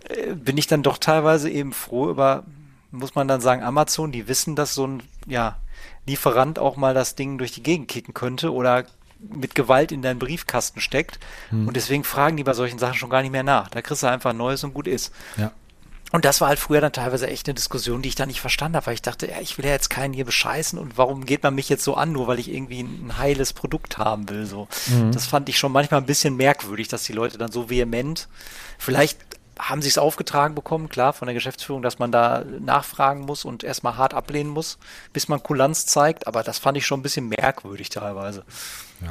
[0.09, 2.45] äh, bin ich dann doch teilweise eben froh über,
[2.91, 5.57] muss man dann sagen, Amazon, die wissen, dass so ein, ja,
[6.05, 8.85] Lieferant auch mal das Ding durch die Gegend kicken könnte oder
[9.21, 11.21] mit Gewalt in deinen Briefkasten steckt.
[11.53, 13.69] Und deswegen fragen die bei solchen Sachen schon gar nicht mehr nach.
[13.69, 15.13] Da kriegst du einfach ein neues und gut ist.
[15.37, 15.53] Ja.
[16.13, 18.77] Und das war halt früher dann teilweise echt eine Diskussion, die ich da nicht verstanden
[18.77, 21.43] habe, weil ich dachte, ja, ich will ja jetzt keinen hier bescheißen und warum geht
[21.43, 24.69] man mich jetzt so an, nur weil ich irgendwie ein heiles Produkt haben will, so.
[25.11, 28.29] Das fand ich schon manchmal ein bisschen merkwürdig, dass die Leute dann so vehement,
[28.79, 29.19] vielleicht
[29.59, 33.65] haben sie es aufgetragen bekommen, klar, von der Geschäftsführung, dass man da nachfragen muss und
[33.65, 34.79] erstmal hart ablehnen muss,
[35.13, 38.45] bis man Kulanz zeigt, aber das fand ich schon ein bisschen merkwürdig teilweise.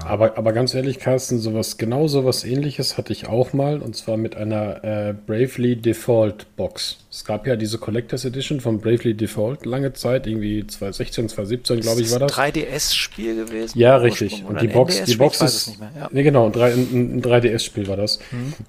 [0.06, 4.18] Aber, aber ganz ehrlich, Carsten, sowas, genau sowas ähnliches hatte ich auch mal und zwar
[4.18, 6.98] mit einer äh, Bravely Default Box.
[7.10, 12.02] Es gab ja diese Collectors Edition von Bravely Default lange Zeit, irgendwie 2016, 2017, glaube
[12.02, 12.32] ich, war das.
[12.32, 13.78] 3DS-Spiel gewesen?
[13.78, 14.44] Ja, richtig.
[14.48, 15.80] Und die ein Box, die Box ist.
[15.80, 15.92] mehr.
[15.98, 16.10] Ja.
[16.12, 18.20] Nee, genau, ein, ein, ein 3DS-Spiel war das.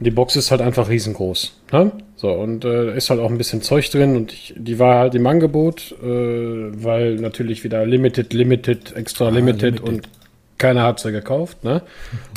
[0.01, 1.53] Die Box ist halt einfach riesengroß.
[1.73, 1.93] Ne?
[2.17, 5.15] So, und äh, ist halt auch ein bisschen Zeug drin und ich, die war halt
[5.15, 9.89] im Angebot, äh, weil natürlich wieder Limited, Limited, Extra Limited, Limited.
[9.89, 10.09] und
[10.63, 11.65] keiner hat sie gekauft.
[11.65, 11.83] Ne?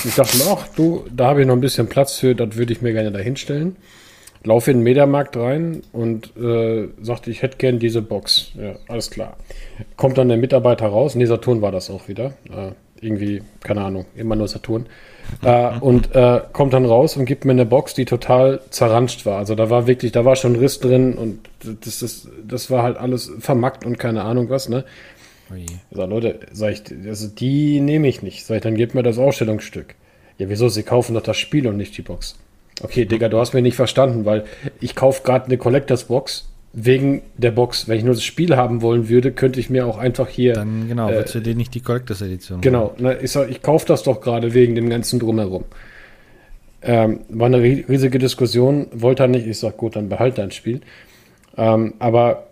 [0.03, 2.73] Ich dachte mir, ach du, da habe ich noch ein bisschen Platz für, das würde
[2.73, 3.75] ich mir gerne da hinstellen.
[4.43, 8.51] Laufe in den Mediamarkt rein und äh, sagte, ich hätte gern diese Box.
[8.59, 9.37] Ja, alles klar.
[9.95, 12.33] Kommt dann der Mitarbeiter raus, nee, Saturn war das auch wieder.
[12.49, 14.87] Äh, irgendwie, keine Ahnung, immer nur Saturn.
[15.43, 19.37] Äh, und äh, kommt dann raus und gibt mir eine Box, die total zerranscht war.
[19.37, 21.47] Also da war wirklich, da war schon Riss drin und
[21.83, 24.83] das, das, das war halt alles vermackt und keine Ahnung was, ne?
[25.51, 25.63] Je.
[25.65, 28.45] Ich sag, Leute, sag ich, also die nehme ich nicht.
[28.45, 29.95] Sag ich, dann gebt mir das Ausstellungsstück.
[30.37, 30.69] Ja, wieso?
[30.69, 32.37] Sie kaufen doch das Spiel und nicht die Box.
[32.81, 34.43] Okay, Digga, du hast mich nicht verstanden, weil
[34.81, 37.87] ich kaufe gerade eine Collectors Box wegen der Box.
[37.87, 40.53] Wenn ich nur das Spiel haben wollen würde, könnte ich mir auch einfach hier.
[40.53, 43.61] Dann genau, äh, würdest du dir nicht die Collectors Edition Genau, ne, ich, sag, ich
[43.61, 45.63] kaufe das doch gerade wegen dem ganzen Drumherum.
[46.81, 49.47] Ähm, war eine ri- riesige Diskussion, wollte er nicht.
[49.47, 50.81] Ich sag, gut, dann behalt dein Spiel.
[51.57, 52.47] Ähm, aber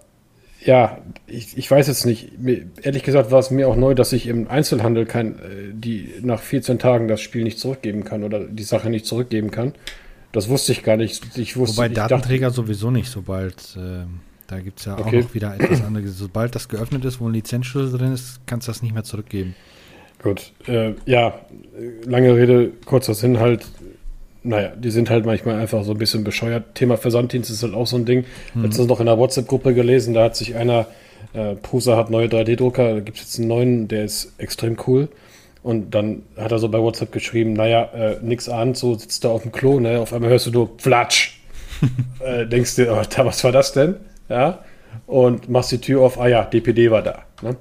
[0.66, 0.98] ja,
[1.28, 2.40] ich, ich weiß jetzt nicht.
[2.40, 5.40] Mir, ehrlich gesagt war es mir auch neu, dass ich im Einzelhandel kein, äh,
[5.74, 9.74] die nach 14 Tagen das Spiel nicht zurückgeben kann oder die Sache nicht zurückgeben kann.
[10.32, 11.38] Das wusste ich gar nicht.
[11.38, 15.20] Ich wusste, Wobei ich dachte- Datenträger sowieso nicht, sobald, ähm, da gibt es ja Okay.
[15.20, 16.18] auch noch wieder etwas anderes.
[16.18, 19.56] Sobald das geöffnet ist, wo ein Lizenzschlüssel drin ist, kannst du das nicht mehr zurückgeben.
[20.24, 21.28] Gut, äh, ja,
[21.78, 23.66] äh, lange Rede, kurzer Sinn halt.
[24.44, 26.76] Naja, die sind halt manchmal einfach so ein bisschen bescheuert.
[26.76, 28.26] Thema Versanddienst ist halt auch so ein Ding.
[28.56, 30.88] Letztens noch in der WhatsApp-Gruppe gelesen, da hat sich einer,
[31.34, 35.08] äh, Prusa hat neue 3D-Drucker, da gibt es jetzt einen neuen, der ist extrem cool.
[35.64, 39.32] Und dann hat er so bei WhatsApp geschrieben, naja, äh, nix ahnt, so sitzt er
[39.32, 40.02] auf dem Klo, ne?
[40.02, 41.40] Auf einmal hörst du nur Flatsch.
[42.20, 43.96] äh, denkst dir, oh, da, was war das denn?
[44.28, 44.60] Ja.
[45.08, 47.24] Und machst die Tür auf, ah ja, DPD war da.
[47.42, 47.56] Ne?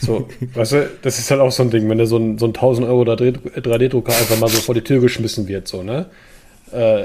[0.00, 2.46] So, weißt du, das ist halt auch so ein Ding, wenn da so ein, so
[2.46, 6.06] ein 1000 Euro 3D-Drucker einfach mal so vor die Tür geschmissen wird, so, ne?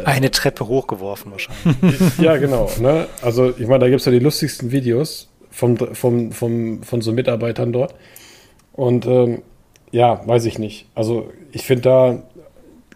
[0.05, 1.99] Eine Treppe hochgeworfen wahrscheinlich.
[2.19, 3.07] Ja, genau, ne?
[3.21, 7.11] Also, ich meine, da gibt es ja die lustigsten Videos vom, vom, vom, von so
[7.11, 7.93] Mitarbeitern dort.
[8.73, 9.41] Und ähm,
[9.91, 10.87] ja, weiß ich nicht.
[10.95, 12.23] Also, ich finde da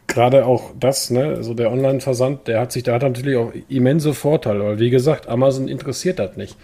[0.07, 4.13] gerade auch das, ne, also der Online-Versand, der hat sich, der hat natürlich auch immense
[4.13, 6.55] Vorteile, weil wie gesagt, Amazon interessiert das nicht.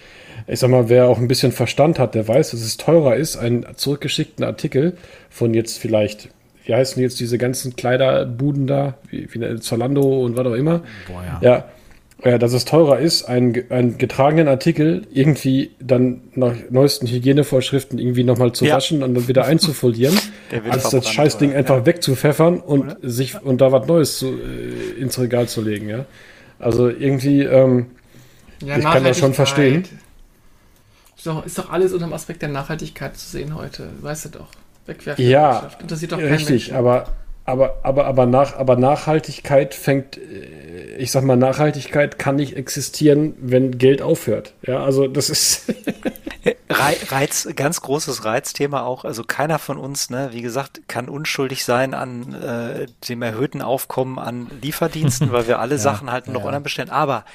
[0.52, 3.38] Ich sag mal, wer auch ein bisschen Verstand hat, der weiß, dass es teurer ist,
[3.38, 4.98] einen zurückgeschickten Artikel
[5.30, 6.30] von jetzt vielleicht,
[6.66, 10.82] wie heißen jetzt diese ganzen Kleiderbuden da, wie, wie Zalando und was auch immer.
[11.08, 11.66] Boah, ja.
[12.26, 18.26] Ja, dass es teurer ist, einen, einen getragenen Artikel irgendwie dann nach neuesten Hygienevorschriften irgendwie
[18.26, 18.76] nochmal zu Ja.
[18.76, 20.18] waschen und dann wieder einzufolieren,
[20.70, 21.60] als das Scheißding oder?
[21.60, 21.86] einfach Ja.
[21.86, 26.06] wegzupfeffern und sich und da was Neues zu, äh, ins Regal zu legen, ja.
[26.60, 27.86] Also irgendwie, ähm,
[28.66, 29.84] Ja, Ich kann das schon verstehen.
[31.20, 33.90] Ist doch, ist doch alles unter dem Aspekt der Nachhaltigkeit zu sehen heute.
[34.00, 34.48] Weißt du doch.
[34.86, 35.28] Wegwerfen.
[35.28, 36.76] ja, Interessiert doch keinen richtig, Menschen.
[36.78, 37.08] aber
[37.44, 43.34] aber aber aber nach aber Nachhaltigkeit fängt äh, ich sag mal, Nachhaltigkeit kann nicht existieren,
[43.40, 44.54] wenn Geld aufhört.
[44.66, 45.74] Ja, also das ist.
[46.70, 49.04] Reiz, ganz großes Reizthema auch.
[49.04, 54.20] Also keiner von uns, ne, wie gesagt, kann unschuldig sein an äh, dem erhöhten Aufkommen
[54.20, 56.46] an Lieferdiensten, weil wir alle ja, Sachen halt noch ja.
[56.48, 56.90] online bestellen.
[56.90, 57.26] Aber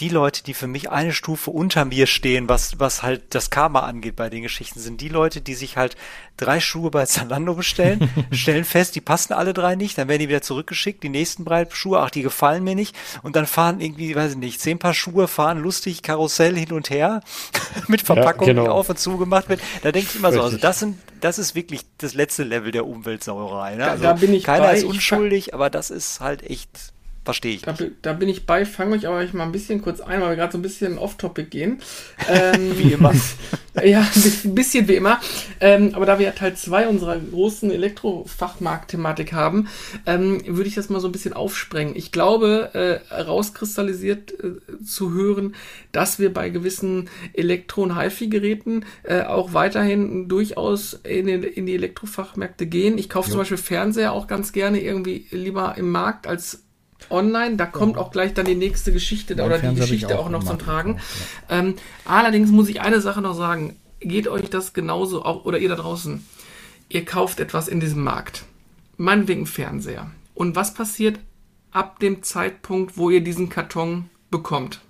[0.00, 3.80] die Leute, die für mich eine Stufe unter mir stehen, was, was halt das Karma
[3.80, 5.96] angeht bei den Geschichten, sind die Leute, die sich halt
[6.36, 10.28] drei Schuhe bei Zalando bestellen, stellen fest, die passen alle drei nicht, dann werden die
[10.28, 14.14] wieder zurückgeschickt, die nächsten drei Schuhe, ach, die gefallen mir nicht, und dann fahren irgendwie,
[14.14, 17.20] weiß ich nicht, zehn Paar Schuhe, fahren lustig Karussell hin und her,
[17.88, 18.64] mit Verpackung, ja, genau.
[18.64, 19.60] die auf und zu gemacht wird.
[19.82, 20.42] Da denke ich immer Richtig.
[20.42, 23.74] so, also das sind, das ist wirklich das letzte Level der Umweltsauerei.
[23.74, 23.90] Ne?
[23.90, 24.76] Also da, bin ich keiner bei.
[24.76, 26.92] ist unschuldig, aber das ist halt echt
[27.28, 27.60] Verstehe ich.
[27.60, 30.36] Da, da, bin ich bei, fange euch aber mal ein bisschen kurz ein, weil wir
[30.36, 31.82] gerade so ein bisschen off-topic gehen.
[32.28, 33.14] Ähm, wie immer.
[33.84, 34.06] ja,
[34.44, 35.20] ein bisschen wie immer.
[35.60, 39.68] Ähm, aber da wir ja Teil 2 unserer großen Elektrofachmarkt-Thematik haben,
[40.04, 41.96] ähm, würde ich das mal so ein bisschen aufsprengen.
[41.96, 45.54] Ich glaube, äh, rauskristallisiert äh, zu hören,
[45.92, 51.74] dass wir bei gewissen Elektro- und HiFi-Geräten äh, auch weiterhin durchaus in, den, in die
[51.74, 52.98] Elektrofachmärkte gehen.
[52.98, 56.67] Ich kaufe zum Beispiel Fernseher auch ganz gerne irgendwie lieber im Markt als
[57.10, 57.56] online.
[57.56, 60.30] Da kommt auch gleich dann die nächste Geschichte mein oder Fernseher die Geschichte auch, auch
[60.30, 61.00] noch zum Tragen.
[61.48, 61.58] Ja.
[61.58, 63.76] ähm, allerdings muss ich eine Sache noch sagen.
[64.00, 66.24] Geht euch das genauso auch oder ihr da draußen?
[66.88, 68.44] Ihr kauft etwas in diesem Markt.
[68.96, 70.10] Meinetwegen Fernseher.
[70.34, 71.18] Und was passiert
[71.72, 74.80] ab dem Zeitpunkt, wo ihr diesen Karton bekommt?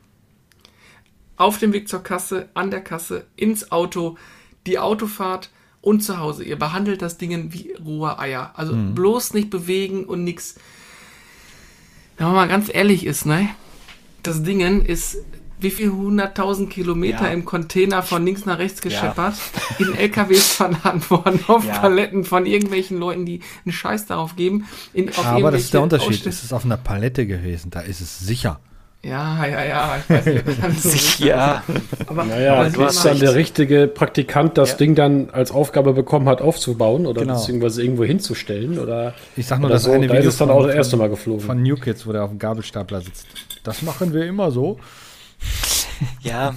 [1.36, 4.18] Auf dem Weg zur Kasse, an der Kasse, ins Auto,
[4.66, 6.44] die Autofahrt und zu Hause.
[6.44, 8.52] Ihr behandelt das Ding wie rohe Eier.
[8.56, 8.94] Also mhm.
[8.94, 10.56] bloß nicht bewegen und nichts
[12.18, 13.48] wenn man mal ganz ehrlich ist, ne?
[14.22, 15.18] Das Ding ist
[15.60, 17.32] wie viel hunderttausend Kilometer ja.
[17.32, 19.34] im Container von links nach rechts gescheppert,
[19.78, 19.86] ja.
[19.86, 21.78] in LKWs verladen worden, auf ja.
[21.78, 24.66] Paletten von irgendwelchen Leuten, die einen Scheiß darauf geben.
[24.92, 26.26] In, Aber das ist der Unterschied.
[26.26, 28.60] Es ist auf einer Palette gewesen, da ist es sicher.
[29.02, 31.62] Ja, ja, ja, ich weiß nicht, so ja.
[32.08, 34.76] Aber, naja, aber du hast dann der richtige Praktikant das ja.
[34.76, 37.34] Ding dann als Aufgabe bekommen hat, aufzubauen oder genau.
[37.34, 39.14] beziehungsweise irgendwo hinzustellen oder.
[39.36, 41.46] Ich sag nur, das so, eine da Video ist dann auch das erste Mal geflogen.
[41.46, 43.26] Von New Kids, wo der auf dem Gabelstapler sitzt.
[43.62, 44.80] Das machen wir immer so.
[46.22, 46.54] Ja.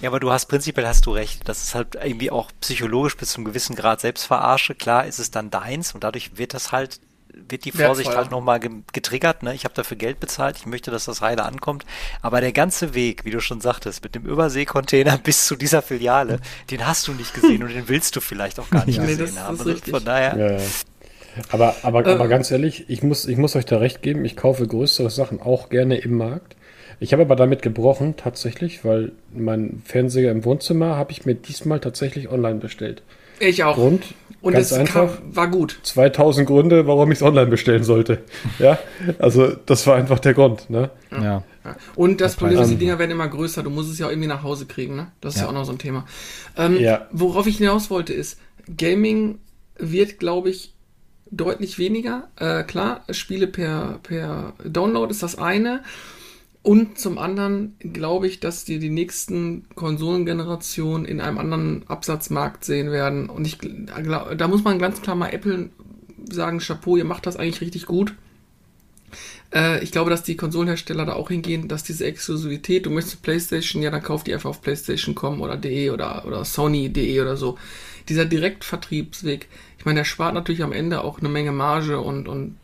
[0.00, 1.48] Ja, aber du hast prinzipiell hast du recht.
[1.48, 4.74] Das ist halt irgendwie auch psychologisch bis zum gewissen Grad Selbstverarsche.
[4.74, 7.00] Klar ist es dann deins und dadurch wird das halt
[7.48, 8.60] wird die Vorsicht halt nochmal
[8.92, 9.42] getriggert.
[9.42, 9.54] Ne?
[9.54, 11.84] Ich habe dafür Geld bezahlt, ich möchte, dass das heile ankommt.
[12.22, 16.40] Aber der ganze Weg, wie du schon sagtest, mit dem Überseekontainer bis zu dieser Filiale,
[16.70, 19.02] den hast du nicht gesehen und den willst du vielleicht auch gar nicht ja.
[19.02, 19.58] gesehen nee, das, haben.
[19.58, 20.36] Das also von daher.
[20.36, 20.62] Ja, ja.
[21.50, 24.36] Aber, aber, äh, aber ganz ehrlich, ich muss, ich muss euch da recht geben, ich
[24.36, 26.56] kaufe größere Sachen auch gerne im Markt.
[27.00, 31.78] Ich habe aber damit gebrochen, tatsächlich, weil mein Fernseher im Wohnzimmer habe ich mir diesmal
[31.78, 33.02] tatsächlich online bestellt.
[33.38, 33.76] Ich auch.
[33.76, 34.02] Grund,
[34.40, 35.80] und Ganz es einfach, kam, war gut.
[35.82, 38.22] 2000 Gründe, warum ich es online bestellen sollte.
[38.58, 38.78] Ja,
[39.18, 40.68] also das war einfach der Grund.
[40.70, 40.90] Ne?
[41.10, 41.22] Ja.
[41.22, 41.76] ja.
[41.94, 43.62] Und das Problem ist, die Dinger werden immer größer.
[43.62, 44.96] Du musst es ja auch irgendwie nach Hause kriegen.
[44.96, 45.08] Ne?
[45.20, 46.06] Das ist ja, ja auch noch so ein Thema.
[46.56, 47.06] Ähm, ja.
[47.12, 48.38] Worauf ich hinaus wollte ist,
[48.76, 49.38] Gaming
[49.78, 50.74] wird, glaube ich,
[51.30, 52.28] deutlich weniger.
[52.36, 55.82] Äh, klar, Spiele per, per Download ist das eine.
[56.68, 62.90] Und zum anderen glaube ich, dass die die nächsten Konsolengenerationen in einem anderen Absatzmarkt sehen
[62.90, 63.30] werden.
[63.30, 65.70] Und ich da muss man ganz klar mal Apple
[66.30, 68.12] sagen, Chapeau, ihr macht das eigentlich richtig gut.
[69.54, 73.80] Äh, ich glaube, dass die Konsolenhersteller da auch hingehen, dass diese Exklusivität, du möchtest Playstation,
[73.80, 77.56] ja, dann kauf die einfach auf Playstation.com oder de oder, oder Sony.de oder so.
[78.10, 82.58] Dieser Direktvertriebsweg, ich meine, der spart natürlich am Ende auch eine Menge Marge und, und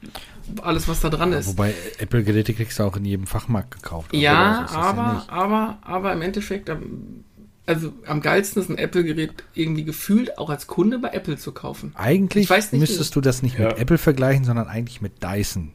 [0.62, 1.48] alles, was da dran ist.
[1.48, 4.10] Wobei Apple-Geräte kriegst du auch in jedem Fachmarkt gekauft.
[4.12, 7.24] Also ja, aber, ja aber, aber im Endeffekt, ähm,
[7.66, 11.92] also am geilsten ist ein Apple-Gerät irgendwie gefühlt auch als Kunde bei Apple zu kaufen.
[11.96, 13.68] Eigentlich nicht, müsstest du das nicht ja.
[13.68, 15.72] mit Apple vergleichen, sondern eigentlich mit Dyson.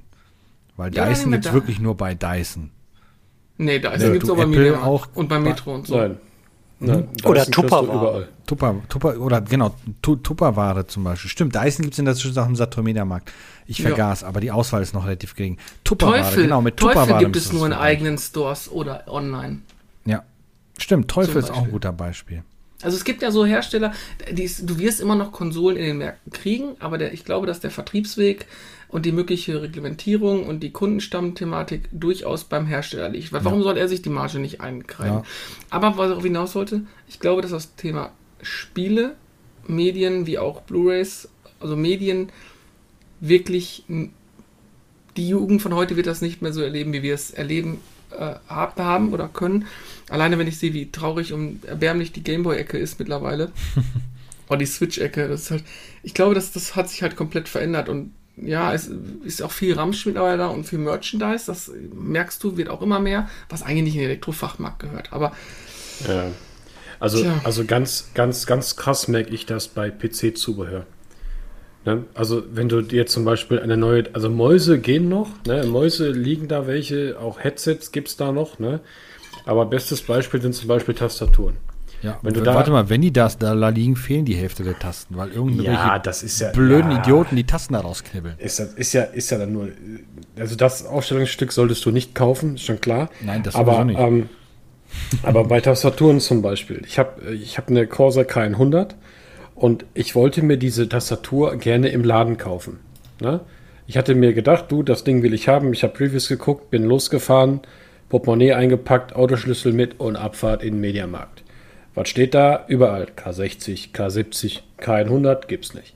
[0.78, 2.72] Weil ja, Dyson gibt es wirklich nur bei Dyson.
[3.58, 5.98] Nee, Dyson ja, gibt es auch bei Apple auch und bei Metro und so.
[5.98, 6.18] Nein.
[6.80, 8.30] Nein, oder Tupperware.
[8.46, 11.30] Tupper, Tupper, oder genau, Tupperware zum Beispiel.
[11.30, 13.32] Stimmt, Dyson gibt es in der Zwischenzeit auch im Saturn-Media-Markt.
[13.68, 14.28] Ich vergaß, ja.
[14.28, 15.58] aber die Auswahl ist noch relativ gering.
[15.84, 19.60] Tupperware, Teufel, genau, mit Teufel Tupperware gibt es nur in eigenen Stores oder online.
[20.06, 20.24] Ja,
[20.78, 22.44] stimmt, Teufel ist auch ein guter Beispiel.
[22.82, 23.92] Also es gibt ja so Hersteller,
[24.32, 27.60] die, du wirst immer noch Konsolen in den Märkten kriegen, aber der, ich glaube, dass
[27.60, 28.48] der Vertriebsweg
[28.90, 33.32] und die mögliche Reglementierung und die Kundenstammthematik durchaus beim Hersteller liegt.
[33.32, 33.66] Weil warum ja.
[33.66, 35.20] soll er sich die Marge nicht einkreiden?
[35.20, 35.24] Ja.
[35.70, 39.16] Aber was darauf hinaus wollte, ich glaube, dass das Thema Spiele,
[39.68, 42.32] Medien wie auch Blu-rays, also Medien
[43.20, 43.84] wirklich
[45.18, 47.80] die Jugend von heute wird das nicht mehr so erleben, wie wir es erleben
[48.12, 49.68] äh, haben oder können.
[50.10, 53.52] Alleine wenn ich sehe, wie traurig und erbärmlich die Gameboy-Ecke ist mittlerweile.
[54.50, 55.28] oder die Switch-Ecke.
[55.28, 55.64] Das ist halt,
[56.02, 58.90] ich glaube, dass das hat sich halt komplett verändert und ja, es
[59.24, 61.46] ist auch viel Ramsch mittlerweile da und viel Merchandise.
[61.48, 65.14] Das merkst du, wird auch immer mehr, was eigentlich nicht in den Elektrofachmarkt gehört.
[65.14, 65.34] Aber
[66.08, 66.32] Ja.
[67.00, 67.40] Also, Tja.
[67.46, 70.86] also ganz, ganz, ganz krass merke ich das bei PC-Zubehör.
[71.86, 72.04] Ne?
[72.14, 75.66] Also, wenn du dir zum Beispiel eine neue, also Mäuse gehen noch, ne?
[75.66, 78.82] Mäuse liegen da welche, auch Headsets gibt es da noch, ne?
[79.46, 81.56] Aber bestes Beispiel sind zum Beispiel Tastaturen.
[82.02, 84.80] Ja, Wenn du da- warte mal, wenn die das da liegen, fehlen die Hälfte der
[84.80, 86.52] Tasten, weil irgendwelche Ja, das ist ja.
[86.52, 88.36] blöden ja, Idioten die Tasten da rausknibbeln.
[88.38, 89.68] Ist, das, ist, ja, ist ja dann nur.
[90.38, 93.10] Also, das Ausstellungsstück solltest du nicht kaufen, ist schon klar.
[93.22, 94.00] Nein, das aber, nicht.
[94.00, 94.30] Ähm,
[95.24, 96.82] aber bei Tastaturen zum Beispiel.
[96.86, 98.92] Ich habe ich hab eine Corsair K100
[99.56, 102.80] und ich wollte mir diese Tastatur gerne im Laden kaufen.
[103.22, 103.42] Ne?
[103.88, 105.74] Ich hatte mir gedacht, du, das Ding will ich haben.
[105.74, 107.60] Ich habe Previews geguckt, bin losgefahren,
[108.08, 111.44] Portemonnaie eingepackt, Autoschlüssel mit und Abfahrt in den Mediamarkt.
[112.00, 112.64] Was steht da?
[112.70, 113.08] Überall.
[113.14, 115.96] K60, K70, K100 gibt's nicht.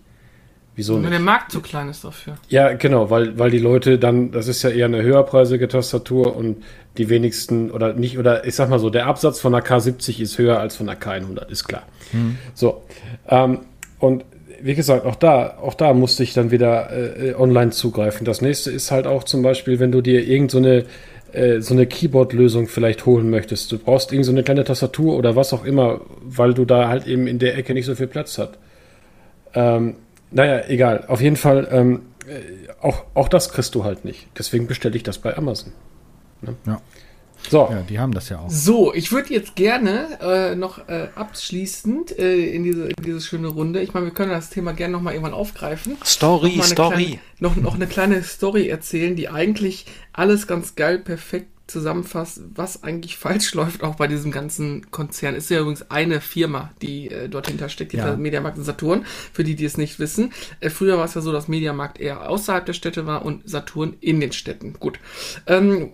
[0.76, 1.14] Wieso wenn nicht?
[1.14, 2.34] der Markt zu klein ist dafür.
[2.50, 6.62] Ja, genau, weil, weil die Leute dann, das ist ja eher eine höherpreisige Tastatur und
[6.98, 10.38] die wenigsten oder nicht, oder ich sag mal so, der Absatz von einer K70 ist
[10.38, 11.84] höher als von einer K100, ist klar.
[12.54, 12.84] So,
[13.30, 13.60] ähm,
[14.00, 14.26] und
[14.62, 18.26] wie gesagt, auch da, auch da musste ich dann wieder äh, online zugreifen.
[18.26, 20.84] Das nächste ist halt auch zum Beispiel, wenn du dir irgend so eine,
[21.34, 23.72] äh, so eine Keyboard-Lösung vielleicht holen möchtest.
[23.72, 27.08] Du brauchst irgend so eine kleine Tastatur oder was auch immer, weil du da halt
[27.08, 28.58] eben in der Ecke nicht so viel Platz hast.
[29.54, 29.96] Ähm,
[30.32, 31.06] naja, egal.
[31.08, 34.28] Auf jeden Fall, ähm, äh, auch, auch das kriegst du halt nicht.
[34.38, 35.74] Deswegen bestelle ich das bei Amazon.
[36.42, 36.56] Ne?
[36.66, 36.82] Ja.
[37.50, 38.50] So, Ja, die haben das ja auch.
[38.50, 43.48] So, ich würde jetzt gerne äh, noch äh, abschließend äh, in, diese, in diese schöne
[43.48, 45.98] Runde, ich meine, wir können das Thema gerne nochmal irgendwann aufgreifen.
[46.06, 46.94] Story, noch Story.
[46.96, 52.84] Kleine, noch, noch eine kleine Story erzählen, die eigentlich alles ganz geil, perfekt zusammenfasst, was
[52.84, 55.36] eigentlich falsch läuft, auch bei diesem ganzen Konzern.
[55.36, 58.16] Ist ja übrigens eine Firma, die äh, dort hinter steckt, die Ja.
[58.16, 60.34] Mediamarkt und Saturn, für die, die es nicht wissen.
[60.60, 63.96] Äh, früher war es ja so, dass Mediamarkt eher außerhalb der Städte war und Saturn
[64.02, 64.74] in den Städten.
[64.74, 65.00] Gut.
[65.48, 65.92] Ähm,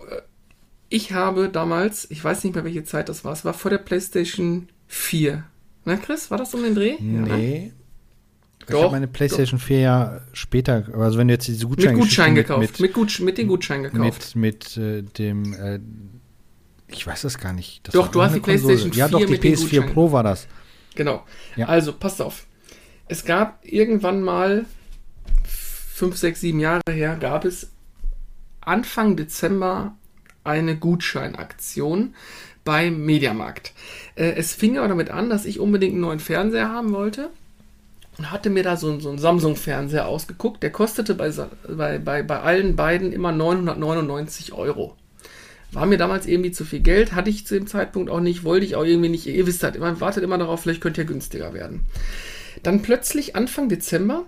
[0.90, 3.78] ich habe damals, ich weiß nicht mehr, welche Zeit das war, es war vor der
[3.78, 5.44] PlayStation 4.
[5.84, 6.96] Na, Chris, war das um den Dreh?
[6.98, 7.36] Ja, ne?
[7.36, 7.72] Nee.
[8.58, 12.34] Ich Doch, habe meine PlayStation 4 ja später, also wenn du jetzt diese Mit Gutschein
[12.34, 12.60] gekauft.
[12.60, 14.36] Mit, Mit, Gutsch mit den Gutschein gekauft.
[14.36, 15.80] mit, mit äh, dem, äh,
[16.88, 17.86] ich weiß das gar nicht.
[17.86, 19.92] Das Doch, du hast die PlayStation Ja, doch, 4 die mit den PS4 Gutscheinen.
[19.94, 20.46] Pro war das.
[20.96, 21.24] Genau.
[21.56, 21.66] Ja.
[21.66, 22.46] Also, passt auf.
[23.06, 24.66] Es gab irgendwann mal,
[25.44, 27.70] fünf, sechs, sieben Jahre her, gab es
[28.60, 29.96] Anfang Dezember
[30.44, 32.14] eine Gutscheinaktion
[32.64, 33.72] beim Mediamarkt.
[34.14, 37.30] Äh, es fing aber damit an, dass ich unbedingt einen neuen Fernseher haben wollte
[38.18, 40.62] und hatte mir da so, so einen Samsung-Fernseher ausgeguckt.
[40.62, 41.30] Der kostete bei,
[41.68, 44.96] bei, bei, bei allen beiden immer 999 Euro.
[45.72, 48.66] War mir damals irgendwie zu viel Geld, hatte ich zu dem Zeitpunkt auch nicht, wollte
[48.66, 49.26] ich auch irgendwie nicht.
[49.26, 51.86] Ihr wisst halt, man wartet immer darauf, vielleicht könnte ja günstiger werden.
[52.62, 54.24] Dann plötzlich Anfang Dezember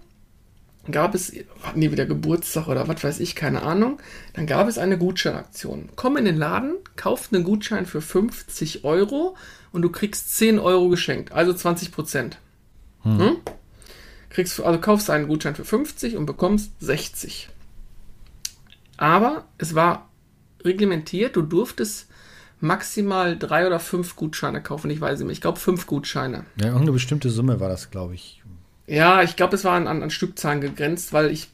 [0.90, 4.00] gab es, hatten die wieder Geburtstag oder was weiß ich, keine Ahnung.
[4.34, 5.90] Dann gab es eine Gutscheinaktion.
[5.94, 9.36] Komm in den Laden, kauf einen Gutschein für 50 Euro
[9.70, 12.38] und du kriegst 10 Euro geschenkt, also 20 Prozent.
[13.02, 13.36] Hm?
[14.30, 17.48] Kriegst, also kaufst einen Gutschein für 50 und bekommst 60.
[18.96, 20.08] Aber es war
[20.64, 22.08] reglementiert, du durftest
[22.60, 24.90] maximal drei oder fünf Gutscheine kaufen.
[24.90, 25.32] Ich weiß nicht mehr.
[25.32, 26.44] Ich glaube fünf Gutscheine.
[26.60, 28.41] Ja, irgendeine bestimmte Summe war das, glaube ich.
[28.86, 31.48] Ja, ich glaube, es war an, an, Stückzahlen gegrenzt, weil ich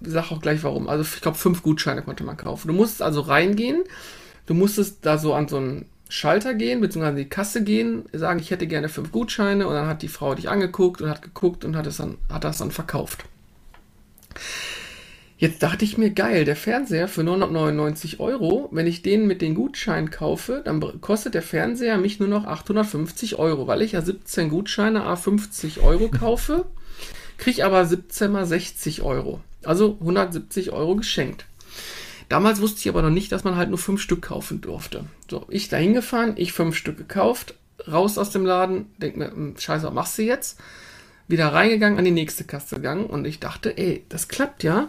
[0.00, 0.88] sage auch gleich warum.
[0.88, 2.68] Also ich glaube, fünf Gutscheine konnte man kaufen.
[2.68, 3.82] Du musstest also reingehen,
[4.46, 8.40] du musstest da so an so einen Schalter gehen, beziehungsweise an die Kasse gehen, sagen,
[8.40, 11.64] ich hätte gerne fünf Gutscheine und dann hat die Frau dich angeguckt und hat geguckt
[11.64, 13.24] und hat, es dann, hat das dann verkauft.
[15.42, 19.56] Jetzt dachte ich mir, geil, der Fernseher für 999 Euro, wenn ich den mit den
[19.56, 24.50] Gutscheinen kaufe, dann kostet der Fernseher mich nur noch 850 Euro, weil ich ja 17
[24.50, 26.66] Gutscheine a 50 Euro kaufe,
[27.38, 29.40] kriege aber 17 mal 60 Euro.
[29.64, 31.44] Also 170 Euro geschenkt.
[32.28, 35.06] Damals wusste ich aber noch nicht, dass man halt nur fünf Stück kaufen durfte.
[35.28, 37.54] So, ich da hingefahren, ich fünf Stück gekauft,
[37.90, 40.60] raus aus dem Laden, denk mir, hm, scheiße, was machst du jetzt?
[41.26, 44.88] Wieder reingegangen, an die nächste Kasse gegangen und ich dachte, ey, das klappt ja.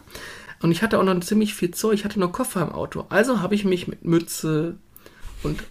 [0.64, 3.06] Und ich hatte auch noch ziemlich viel Zeug, ich hatte nur Koffer im Auto.
[3.10, 4.78] Also habe ich mich mit Mütze
[5.44, 5.62] und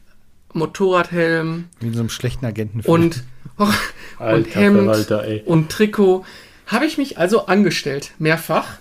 [0.53, 2.81] Motorradhelm Wie in so einem schlechten Agenten.
[2.81, 3.25] und,
[3.57, 3.75] und
[4.19, 5.43] Alter Hemd Verwalter, ey.
[5.47, 6.27] und Trikot.
[6.67, 8.81] Habe ich mich also angestellt, mehrfach.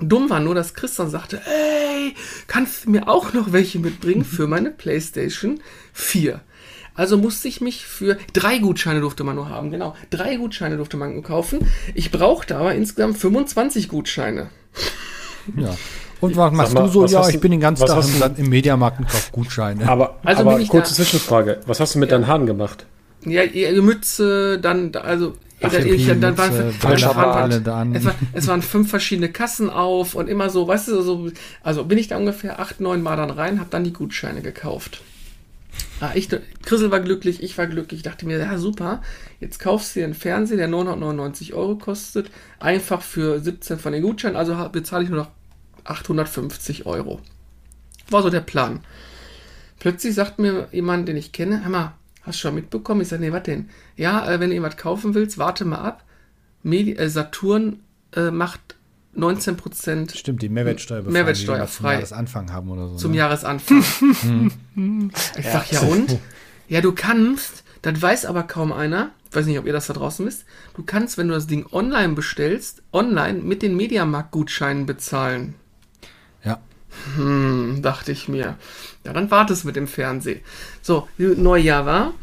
[0.00, 2.14] Dumm war nur, dass Christian sagte, ey,
[2.48, 5.60] kannst du mir auch noch welche mitbringen für meine Playstation
[5.92, 6.40] 4?
[6.96, 9.94] Also musste ich mich für drei Gutscheine durfte man nur haben, genau.
[10.10, 11.60] Drei Gutscheine durfte man nur kaufen.
[11.94, 14.50] Ich brauchte aber insgesamt 25 Gutscheine.
[15.56, 15.76] Ja.
[16.20, 17.06] Und was machst mal, du so?
[17.06, 19.88] Ja, ich bin den ganzen Tag im, du- im Mediamarkt und kauf Gutscheine.
[19.88, 21.60] Aber, Also aber ich kurze da- Zwischenfrage.
[21.66, 22.18] Was hast du mit Ja.
[22.18, 22.86] deinen Haaren gemacht?
[23.24, 26.28] Ja, ihre Mütze, dann, also Ach, dann, ich, waren, äh,
[26.94, 27.94] es, waren, Brille da an.
[27.94, 31.28] es, war, es waren fünf verschiedene Kassen auf und immer so, weißt du, so,
[31.64, 35.02] also bin ich da ungefähr acht, neun Mal dann rein, habe dann die Gutscheine gekauft.
[36.00, 36.28] Ah, ich,
[36.62, 39.02] Chrisel war glücklich, ich war glücklich, dachte mir, ja super,
[39.40, 42.30] jetzt kaufst du dir einen Fernseher, der 999 Euro kostet,
[42.60, 45.28] einfach für 17 von den Gutscheinen, also bezahle ich nur noch
[45.90, 47.20] 850 Euro.
[48.10, 48.80] War so der Plan.
[49.78, 53.00] Plötzlich sagt mir jemand, den ich kenne, hör mal, hast du schon mitbekommen?
[53.00, 53.68] Ich sage, nee, was denn?
[53.96, 56.04] Ja, äh, wenn du irgendwas kaufen willst, warte mal ab.
[56.62, 57.80] Medi äh, Saturn
[58.14, 58.76] äh, macht
[59.16, 62.00] 19% Stimmt, die Mehrwertsteuer Mehrwertsteuerfrei.
[62.00, 62.96] Das Anfang haben oder so.
[62.96, 63.18] zum ne?
[63.18, 63.84] Jahresanfang.
[65.36, 66.18] ich sag, ja und?
[66.68, 69.94] Ja, du kannst, das weiß aber kaum einer, ich weiß nicht, ob ihr das da
[69.94, 75.54] draußen wisst, du kannst, wenn du das Ding online bestellst, online mit den Mediamarkt-Gutscheinen bezahlen.
[77.16, 78.56] Hm, dachte ich mir.
[79.04, 80.42] Ja, dann wartest mit dem Fernseh.
[80.82, 82.14] So, Neujahr war.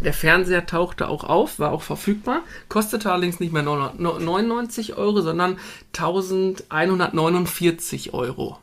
[0.00, 5.58] Der Fernseher tauchte auch auf, war auch verfügbar, kostete allerdings nicht mehr 99 Euro, sondern
[5.96, 8.58] 1149 Euro.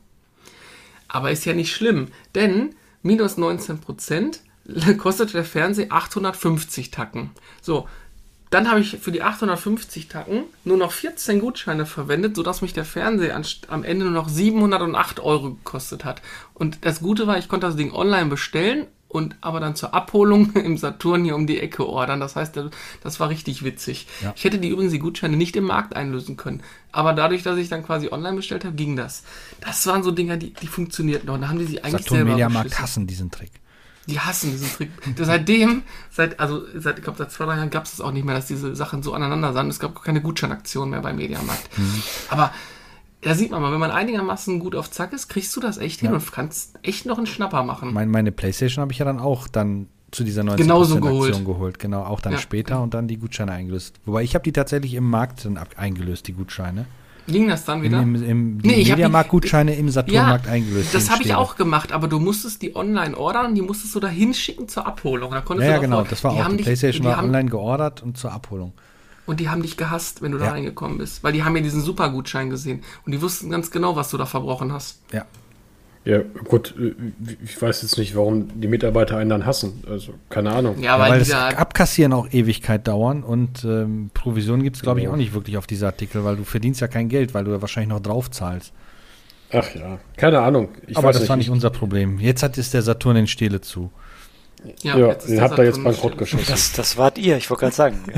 [1.07, 4.39] Aber ist ja nicht schlimm, denn minus 19%
[4.97, 7.31] kostete der Fernseher 850 Tacken.
[7.61, 7.87] So,
[8.51, 12.83] dann habe ich für die 850 Tacken nur noch 14 Gutscheine verwendet, sodass mich der
[12.83, 16.21] Fernseher am Ende nur noch 708 Euro gekostet hat.
[16.53, 20.51] Und das Gute war, ich konnte das Ding online bestellen und aber dann zur Abholung
[20.55, 22.19] im Saturn hier um die Ecke ordern.
[22.19, 22.59] Das heißt,
[23.01, 24.07] das war richtig witzig.
[24.21, 24.33] Ja.
[24.35, 26.61] Ich hätte die übrigens die Gutscheine nicht im Markt einlösen können.
[26.91, 29.23] Aber dadurch, dass ich dann quasi online bestellt habe, ging das.
[29.61, 31.39] Das waren so Dinger, die, die funktionierten noch.
[31.39, 32.83] Da haben die sich eigentlich Saturn selber Mediamarkt beschissen.
[32.83, 33.60] hassen diesen Trick.
[34.07, 34.89] Die hassen diesen Trick.
[35.15, 38.25] Seitdem, seit, also seit, ich glaube, seit zwei, drei Jahren gab es das auch nicht
[38.25, 39.67] mehr, dass diese Sachen so aneinander sind.
[39.67, 41.77] Es gab keine Gutscheinaktion mehr beim Mediamarkt.
[41.77, 42.01] Mhm.
[42.29, 42.51] Aber
[43.21, 45.99] da sieht man mal, wenn man einigermaßen gut auf Zack ist, kriegst du das echt
[45.99, 46.15] hin Ja.
[46.15, 47.93] und kannst echt noch einen Schnapper machen.
[47.93, 51.45] Mein, meine Playstation habe ich ja dann auch dann zu dieser 90% Genauso Aktion geholt.
[51.45, 51.79] geholt.
[51.79, 52.39] Genau, auch dann Ja.
[52.39, 53.99] später und dann die Gutscheine eingelöst.
[54.05, 56.85] Wobei ich habe die tatsächlich im Markt dann ab eingelöst, die Gutscheine.
[57.27, 58.01] Ging das dann wieder?
[58.01, 60.93] im, im, die Nee, ich die- Mediamarkt-Gutscheine im Saturnmarkt eingelöst.
[60.93, 63.99] Das die habe ich auch gemacht, aber du musstest die online ordern die musstest du
[63.99, 65.31] da hinschicken zur Abholung.
[65.31, 66.47] Da konntest Ja, ja, du genau, davor- das war auch.
[66.49, 68.73] Die dich- Playstation die war online geordert und zur Abholung.
[69.27, 70.51] Und die haben dich gehasst, wenn du da Ja.
[70.51, 71.23] reingekommen bist.
[71.23, 72.81] Weil die haben ja diesen Supergutschein gesehen.
[73.05, 74.99] Und die wussten ganz genau, was du da verbrochen hast.
[75.13, 75.25] Ja.
[76.03, 76.93] Ja, gut, äh,
[77.43, 79.83] ich weiß jetzt nicht, warum die Mitarbeiter einen dann hassen.
[79.87, 80.79] Also, keine Ahnung.
[80.79, 84.77] Ja, Ja, weil, weil die das da Abkassieren auch Ewigkeit dauern und ähm, Provision gibt
[84.77, 87.33] es, glaube ich, auch nicht wirklich auf diese Artikel, weil du verdienst ja kein Geld,
[87.35, 88.73] weil du ja wahrscheinlich noch drauf zahlst.
[89.53, 90.69] Ach ja, keine Ahnung.
[90.87, 92.19] Ich Aber weiß das war nicht unser Problem.
[92.19, 93.91] Jetzt hat es der Saturn in Stele zu.
[94.81, 96.45] Ja, jetzt ist den habt ihr jetzt bankrott geschossen.
[96.47, 97.99] Das, das wart ihr, ich wollte gerade sagen.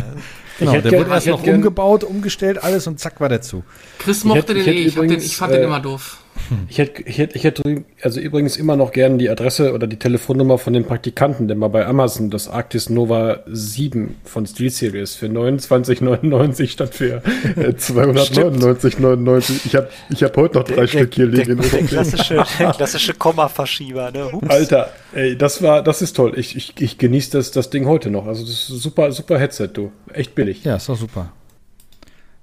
[0.59, 0.65] Ja.
[0.67, 3.41] Genau, hätte der wurde erst ich hätte noch umgebaut, umgestellt, alles und zack war der
[3.41, 3.63] zu.
[3.97, 4.85] Chris mochte hätte- ich den hätte eh.
[4.85, 6.19] Ich, hab den, übrigens, ich fand den äh, immer doof.
[6.67, 9.97] Ich hätte, ich hätte, ich hätte also übrigens immer noch gern die Adresse oder die
[9.97, 15.27] Telefonnummer von dem Praktikanten, der mal bei Amazon das Arctis Nova 7 von SteelSeries für
[15.27, 17.21] 29,99 statt für
[17.55, 19.65] äh, 299,99.
[19.65, 21.61] Ich habe ich hab heute noch drei Stück hier der, liegen.
[21.61, 24.11] der, der klassische, der klassische Kommaverschieber.
[24.11, 24.31] Ne?
[24.31, 24.49] Hups.
[24.49, 26.33] Alter, ey, das war, das ist toll.
[26.35, 28.27] Ich, ich, ich genieße das, das Ding heute noch.
[28.27, 29.91] Also das ist ein super, super Headset, du.
[30.11, 30.63] Echt billig.
[30.63, 31.31] Ja, ist doch super.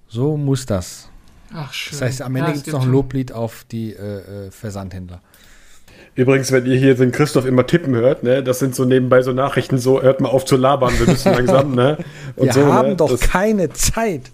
[0.09, 1.10] So muss das.
[1.53, 1.93] Ach, schön.
[1.99, 4.51] Das heißt, am Ende Ja, gibt es noch ein schon- Loblied auf die äh, äh,
[4.51, 5.21] Versandhändler.
[6.15, 9.33] Übrigens, wenn ihr hier den Christoph immer tippen hört, ne, das sind so nebenbei so
[9.33, 11.99] Nachrichten, so hört mal auf zu labern, wir müssen langsam, ne?
[12.37, 12.97] Und Wir so, haben ne?
[12.97, 14.31] doch das, keine Zeit.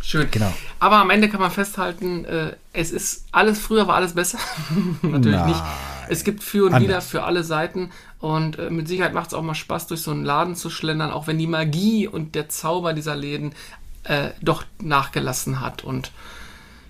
[0.00, 0.28] Schön.
[0.30, 0.52] Genau.
[0.80, 4.38] Aber am Ende kann man festhalten, äh, es ist alles, früher war alles besser.
[5.02, 5.48] Natürlich Nein.
[5.48, 5.62] nicht.
[6.08, 6.82] Es gibt für und Anders.
[6.82, 7.90] wieder für alle Seiten.
[8.18, 11.10] Und äh, mit Sicherheit macht es auch mal Spaß, durch so einen Laden zu schlendern,
[11.10, 13.52] auch wenn die Magie und der Zauber dieser Läden
[14.04, 15.84] äh, doch nachgelassen hat.
[15.84, 16.12] Und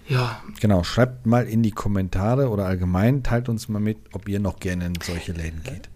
[0.08, 4.40] ja, Genau, schreibt mal in die Kommentare oder allgemein, teilt uns mal mit, ob ihr
[4.40, 5.88] noch gerne in solche Läden geht.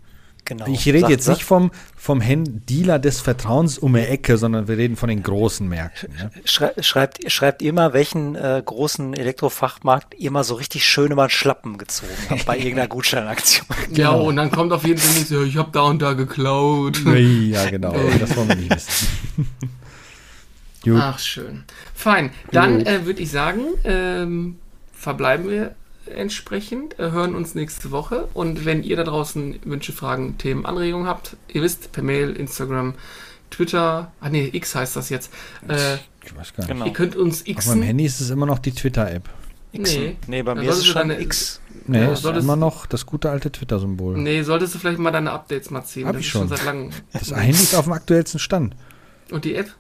[0.47, 0.65] Genau.
[0.69, 2.23] Ich rede jetzt nicht vom, vom
[2.67, 6.15] Dealer des Vertrauens um die Ecke, sondern wir reden von den großen Märkten.
[6.15, 6.31] Ne?
[6.45, 11.27] Schrei schreibt, schreibt ihr mal, welchen äh, großen Elektrofachmarkt ihr mal so richtig schön über
[11.27, 13.67] den Schlappen gezogen habt bei irgendeiner Gutscheinaktion.
[13.91, 17.01] ja, und dann kommt auf jeden Fall nicht so, ich habe da und da geklaut.
[17.05, 19.09] Ja, genau, das wollen wir nicht wissen.
[20.93, 21.01] Gut.
[21.03, 21.65] Ach, schön.
[21.95, 22.31] Fein.
[22.53, 24.57] Dann äh, würde ich sagen, ähm,
[24.93, 25.75] verbleiben wir
[26.15, 28.29] entsprechend, äh, hören uns nächste Woche.
[28.35, 32.95] Und wenn ihr da draußen Wünsche, Fragen, Themen, Anregungen habt, ihr wisst, per Mail, Instagram,
[33.51, 35.33] Twitter, ah nee, X heißt das jetzt.
[35.69, 36.69] Äh, Ich weiß gar nicht.
[36.69, 36.85] Genau.
[36.87, 37.83] Ihr könnt uns Auf meinem.
[37.83, 39.29] Handy ist es immer noch die Twitter-App.
[39.81, 40.03] Xen.
[40.03, 40.17] Nee.
[40.27, 41.61] Nee, bei mir ist es schon deine- X.
[41.89, 44.17] Nee, Ja, ist immer noch das gute alte Twitter-Symbol.
[44.19, 46.07] Nee, solltest du vielleicht mal deine Updates mal ziehen.
[46.07, 46.57] Hab das ich ist schon schon.
[46.57, 46.91] seit langem.
[47.13, 48.75] Das Handy ist auf dem aktuellsten Stand.
[49.31, 49.71] Und die App?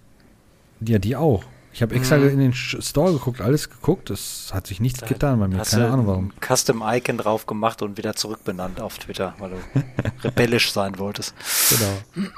[0.80, 1.44] Ja, die auch.
[1.72, 2.28] Ich habe extra Mhm.
[2.30, 4.08] in den Store geguckt, alles geguckt.
[4.08, 5.58] Es hat sich nichts getan bei mir.
[5.58, 6.24] Hast Keine du Ahnung warum.
[6.34, 9.56] ein Custom-Icon drauf gemacht und wieder zurückbenannt auf Twitter, weil du
[10.24, 11.34] rebellisch sein wolltest.
[11.68, 12.28] Genau.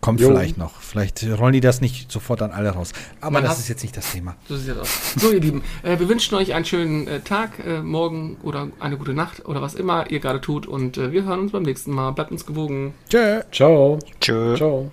[0.00, 0.28] Kommt Jo.
[0.28, 0.80] vielleicht noch.
[0.80, 2.92] Vielleicht rollen die das nicht sofort an alle raus.
[3.20, 4.36] Aber Man das ist jetzt nicht das Thema.
[4.48, 5.14] So sieht das aus.
[5.16, 8.98] So, ihr Lieben, äh, wir wünschen euch einen schönen äh, Tag, äh, morgen oder eine
[8.98, 10.66] gute Nacht oder was immer ihr gerade tut.
[10.66, 12.12] Und äh, wir hören uns beim nächsten Mal.
[12.12, 12.92] Bleibt uns gewogen.
[13.08, 13.40] Tschö.
[13.50, 13.98] Ciao.
[14.20, 14.56] Tschö.
[14.56, 14.92] Ciao.